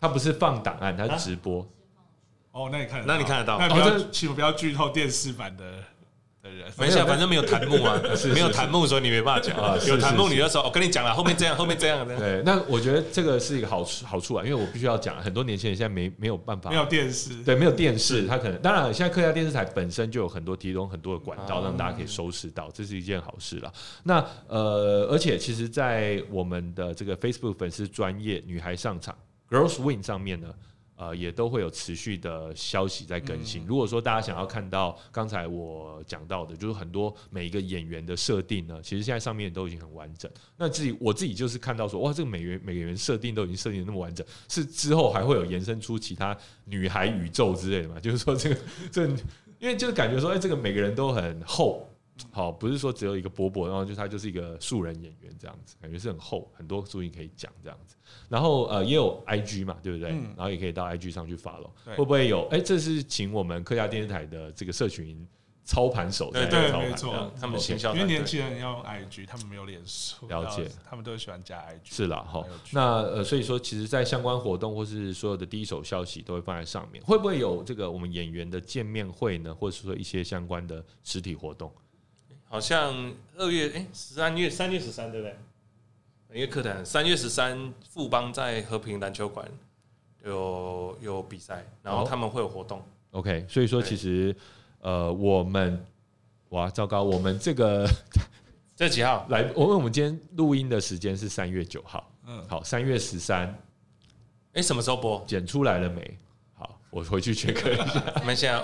[0.00, 1.66] 他不是放档案，他是直播。
[2.56, 5.64] 哦，那你看到，那你看得到那不哦要，请不要剧透电视版的
[6.42, 6.72] 的人。
[6.78, 9.76] 没事啊，反正没有弹幕啊 是，没有弹幕，所以你没办法讲啊。
[9.86, 12.16] 有弹幕，你就说，我跟你讲了，后面这样，后面这样的。
[12.18, 23.70] 对，那我觉得这个是一个好处好处啊，因为我必须要讲，很多年轻人现在没没有办法没有电视，对，没有电视，他可能当然，现在客家电视台本身就有很多提供很多的管道，哦让大家可以收视到，这是一件好事了。
[24.02, 29.14] 那呃，而且其实，在我们的这个 Facebook 粉丝专业女孩上场
[29.50, 30.48] Girls Win 上面呢，
[30.96, 33.66] 呃，也都会有持续的消息在更新。
[33.66, 40.30] 如果说大家想要看到刚才我讲到的，就是很多每一个演员的设定呢，其实现在上面都已经很完整。
[40.56, 47.98] 那自己我自己就是看到说，哇，这个每员每个人设定都已经设定的那么完整，是之后还会有延伸出其他女孩宇宙之类的嘛？
[48.00, 48.56] 就是说这个
[48.90, 49.06] 这，
[49.58, 51.86] 因为就是感觉说，哎，这个每个人都很厚。
[52.30, 57.96] 好，不是说只有一个波波，然后就他就是一个素人演员这样子，感觉是很厚，很多注意可以讲这样子。
[58.28, 60.10] 然后呃，也有 I G 嘛，对不对？
[60.10, 61.70] 然后也可以到 I G 上去发了。
[61.84, 62.46] 会不会有？
[62.50, 65.26] 哎，这是请我们客家电视台的这个社群
[65.64, 71.94] 操盘手对对，没错，他们行销，因为年轻人要用 I G，他们没有脸书，了解，他们都喜欢加 I G。
[71.94, 77.02] 是了哈，那呃，所以说其实，在相关活动或是所有的第一手消息都会放在上面。
[77.04, 79.52] 会不会有这个我们演员的见面会呢？
[79.52, 81.72] 或者说一些相关的实体活动？
[82.48, 85.36] 好像二月哎，十三月三月十三对不对？
[86.32, 89.48] 一个课堂，三月十三，富邦在和平篮球馆
[90.24, 92.82] 有有比赛，然后他们会有活动。
[93.12, 94.34] OK，所以说其实
[94.80, 95.82] 呃，我们
[96.50, 97.88] 哇，糟糕，我们这个
[98.76, 99.50] 这几号来？
[99.54, 103.56] 我问我们今天录音的时间是三月九号，嗯，好，三月十三，
[104.52, 105.24] 哎，什么时候播？
[105.26, 106.18] 剪出来了没？
[106.54, 108.02] 好，我回去 check 一下。
[108.20, 108.62] 我们现在。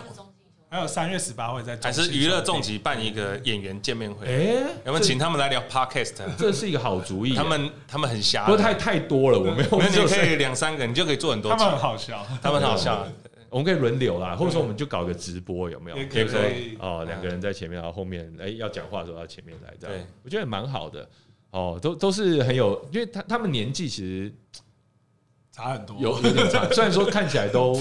[0.73, 4.27] 还有三月十八会在还是娱乐重疾办一个演员见面会？
[4.27, 4.55] 哎，
[4.87, 6.15] 有没有请他们来聊 podcast？
[6.39, 7.35] 这是一个好主意。
[7.35, 9.69] 他们他们很瞎，不过太太多了，我没有。
[9.79, 11.51] 那你可以两三个，你就可以做很多。
[11.55, 13.07] 他们很好笑，他们很好笑。
[13.51, 15.97] 我们可以轮流啦，或者说我们就搞个直播，有没有？
[16.09, 16.79] 可以可以。
[16.81, 21.07] 哦，两个人在前面，然后后面哎要讲话的时候到前面来，这样我觉得蛮好的。
[21.51, 24.35] 哦，都都是很有，因为他他们年纪其实。
[25.53, 26.67] 差很多，有有点差。
[26.73, 27.79] 虽然说看起来都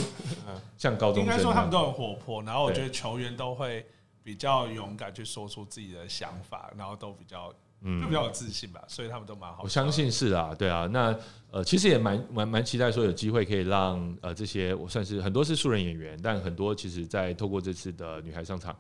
[0.78, 2.44] 像高中生，应该说他们都很活泼。
[2.44, 3.86] 然后我觉得球员都会
[4.22, 8.84] 比较勇敢去说出自己的想法，然后都比较嗯就比较有自信吧。
[8.88, 9.64] 所以他们都蛮好。
[9.64, 10.86] 我相信是啊，对啊。
[10.92, 11.18] 那
[11.50, 18.76] 呃，其实也蛮蛮蛮期待说有机会可以让呃这些我算是很多是素人演员，但很多其实在透过这次的女孩上场，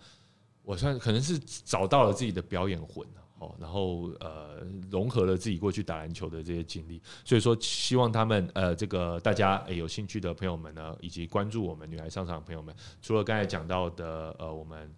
[0.63, 3.07] 我算可能是找到了自己的表演魂
[3.41, 14.89] 哦，然后呃，融合了自己过去打篮球的这些经历，所以说希望他们呃，这个大家有兴趣的朋友们呢，以及关注我们女孩上场的朋友们，除了刚才讲到的呃，我们。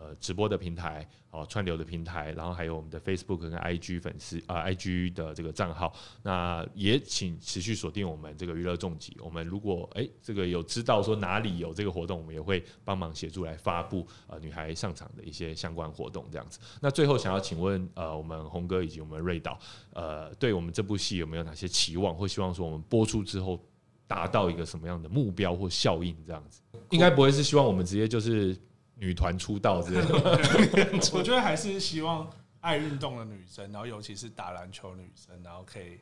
[0.00, 5.92] 呃，直播的平台哦，串流的平台，然后还有我们的 Facebook 跟 IG 粉丝啊，IG 的这个账号，
[6.22, 9.14] 那也请持续锁定我们这个娱乐重疾。
[9.22, 16.58] 我们如果哎，这个有知道说哪里有这个活动，我们也会帮忙协助来发布呃女孩上场的一些相关活动这样子。
[16.80, 19.58] 那最后想要请问呃，我们红哥以及我们瑞导
[19.92, 23.62] 呃，对我们这部戏有没有哪些期望，或希望说我们播出之后
[24.06, 26.62] 达到一个什么样的目标或效应这样子？
[26.88, 28.56] 应该不会是希望我们直接就是。
[29.00, 30.12] 女团出道之类的，
[31.16, 32.30] 我觉得还是希望
[32.60, 35.98] 爱运动的女生，然后尤其是打篮球女生，然后可以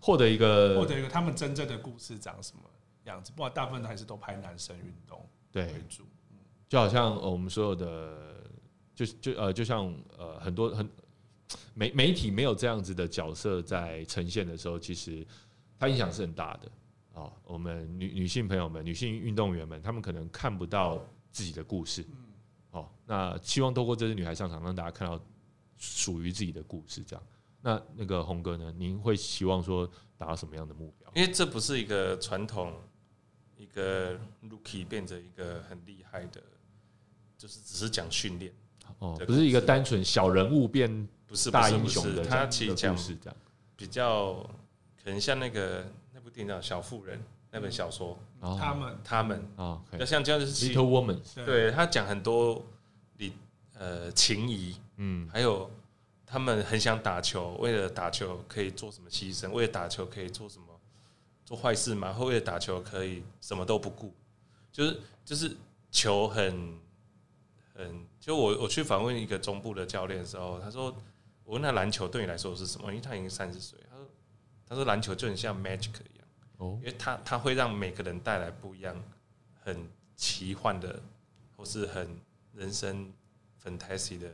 [0.00, 2.62] 获得一个获得一个他们真正的故事长什么
[3.04, 3.30] 样子。
[3.30, 6.02] 不过大部分还是都拍男生运动为主，
[6.68, 8.44] 就好像我们所有的，
[8.92, 10.90] 就就呃，就像呃，很多很
[11.74, 15.24] 媒媒体没有这样子的角色在呈现的时候，其实
[15.78, 17.30] 它影响是很大的啊。
[17.44, 21.00] 我们女女性朋友们、女性运动员们，他们可能看不到。
[21.36, 22.02] 自己的故事，
[22.70, 25.22] 哦，那希望透过这支女孩上场，让大家看到
[25.76, 27.04] 属于自己的故事。
[27.04, 27.22] 这样，
[27.60, 28.72] 那那个红哥呢？
[28.78, 31.12] 您会希望说达到什么样的目标？
[31.14, 32.72] 因为这不是一个传统，
[33.58, 36.42] 一个 rookie 变成一个很厉害的，
[37.36, 38.50] 就是只是讲训练
[39.00, 43.36] 哦，不是一个单纯小人物变不是大英雄的，他其实讲是这样，
[43.76, 44.36] 比较
[45.04, 47.18] 可能像那个那部电影叫《小妇人》。
[47.52, 48.98] 那本小说，他们。
[49.02, 49.48] 他们。
[49.56, 51.70] 啊，要像这样子，Little Woman，对。
[51.70, 52.64] 他讲很多
[53.16, 53.32] 你
[53.74, 55.70] 呃情谊，嗯，还有
[56.26, 60.66] 他们很想打球，为了打球可以做什么牺牲，为了打球可以做什么
[61.44, 64.12] 做坏事嘛，或为了打球可以什么都不顾，
[64.72, 65.56] 就是就是
[65.90, 66.78] 球很
[67.74, 70.94] 很，就我我去访问一个中部的教练的时候，他说
[71.44, 74.06] 我问他篮球对你来说是什么，因为他已经三十岁，他说
[74.68, 75.92] 他说篮球就很像 magic。
[76.58, 78.96] 哦，因为它它会让每个人带来不一样、
[79.62, 80.98] 很奇幻的，
[81.54, 82.18] 或是很
[82.54, 83.12] 人生
[83.62, 84.26] fantasy 的，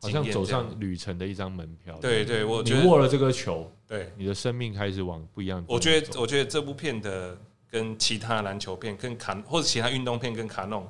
[0.00, 1.98] 好像走上旅程的一张门票。
[1.98, 5.64] 对对，我觉得握了这个球，对你的生命开始往不一样。
[5.66, 7.38] 我觉得我觉得这部片的
[7.70, 10.86] 跟其他篮球片、跟卡或者其他运动片跟卡弄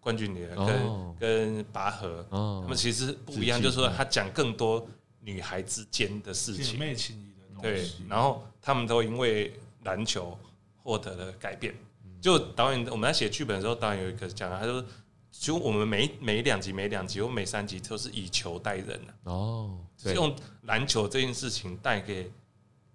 [0.00, 4.84] 冠军女儿跟跟拔河，他们其实不一样，就是说他讲更多
[5.20, 7.62] 女孩之间的事情、姐妹情谊的东西。
[7.62, 9.52] 对，然后他们都因为。
[9.84, 10.36] 篮球
[10.76, 11.74] 获得了改变，
[12.20, 14.84] 就导演我们在写剧本的时候，导演有一个讲，他说，
[15.30, 19.78] 就我们每每两集、每两集或每三集都是以球带人的哦，
[20.14, 22.30] 用篮球这件事情带给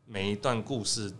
[0.05, 1.11] 每一段故事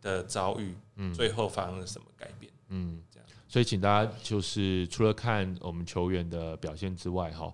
[0.00, 1.14] 的遭遇，嗯。
[1.14, 2.52] 最后发生了什么改变？
[2.68, 3.02] 嗯。
[3.10, 7.52] 这样，所以请大家就是除了看我们球员的表现之外，哈，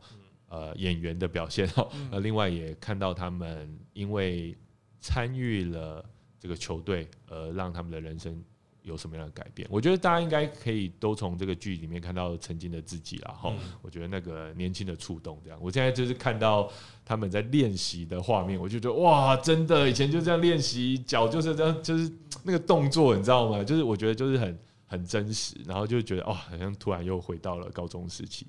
[0.48, 4.56] 呃，演员的表现哈，呃，另外也看到他们因为
[5.00, 6.04] 参与了
[6.38, 8.42] 这个球队，呃，让他们的人生
[8.82, 9.68] 有什么样的改变？
[9.70, 16.70] 我觉得大家应该可以都从这个剧里面看到曾经的自己啦，哈、我觉得那个年轻的触动，这样，我现在就是看到
[17.04, 22.10] 他们在练习的画面，我就觉得哇，真的，以前就这样练习，脚就是这样，就是
[22.44, 23.62] 那个动作，你知道吗？
[23.62, 28.46] 就是我觉得就是很很真实，然后就觉得哇，好像突然又回到了高中时期。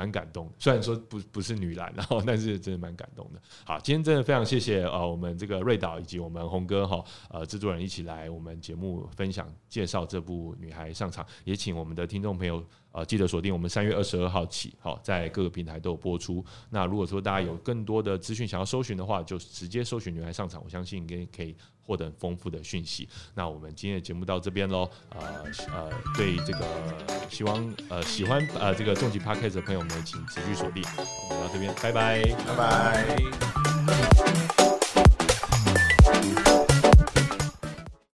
[0.00, 3.42] 蛮感动，虽然说不不是女篮，然后但是真的蛮感动的。
[3.66, 16.44] 好，今天真的非常谢谢呃我们这个瑞导以及我们红哥哈呃制作人一起来我们节目分享介绍这部《女孩上场》，也请我们的听众朋友呃记得锁定我们三月二十二号起，好在各个平台都有播出。
[16.70, 23.08] 那如果说大家有更多的资讯想要搜寻的话，就直接搜寻《女孩上场》，我相信应该可以获得丰富的讯息。
[23.34, 26.66] 那我们今天的节目到这边喽，呃呃，对这个
[27.28, 30.82] 希望呃喜欢呃这个重疾 podcast 的朋友们，请持续锁定。
[31.28, 32.22] 我们到这边，拜拜。
[32.46, 34.49] 拜拜。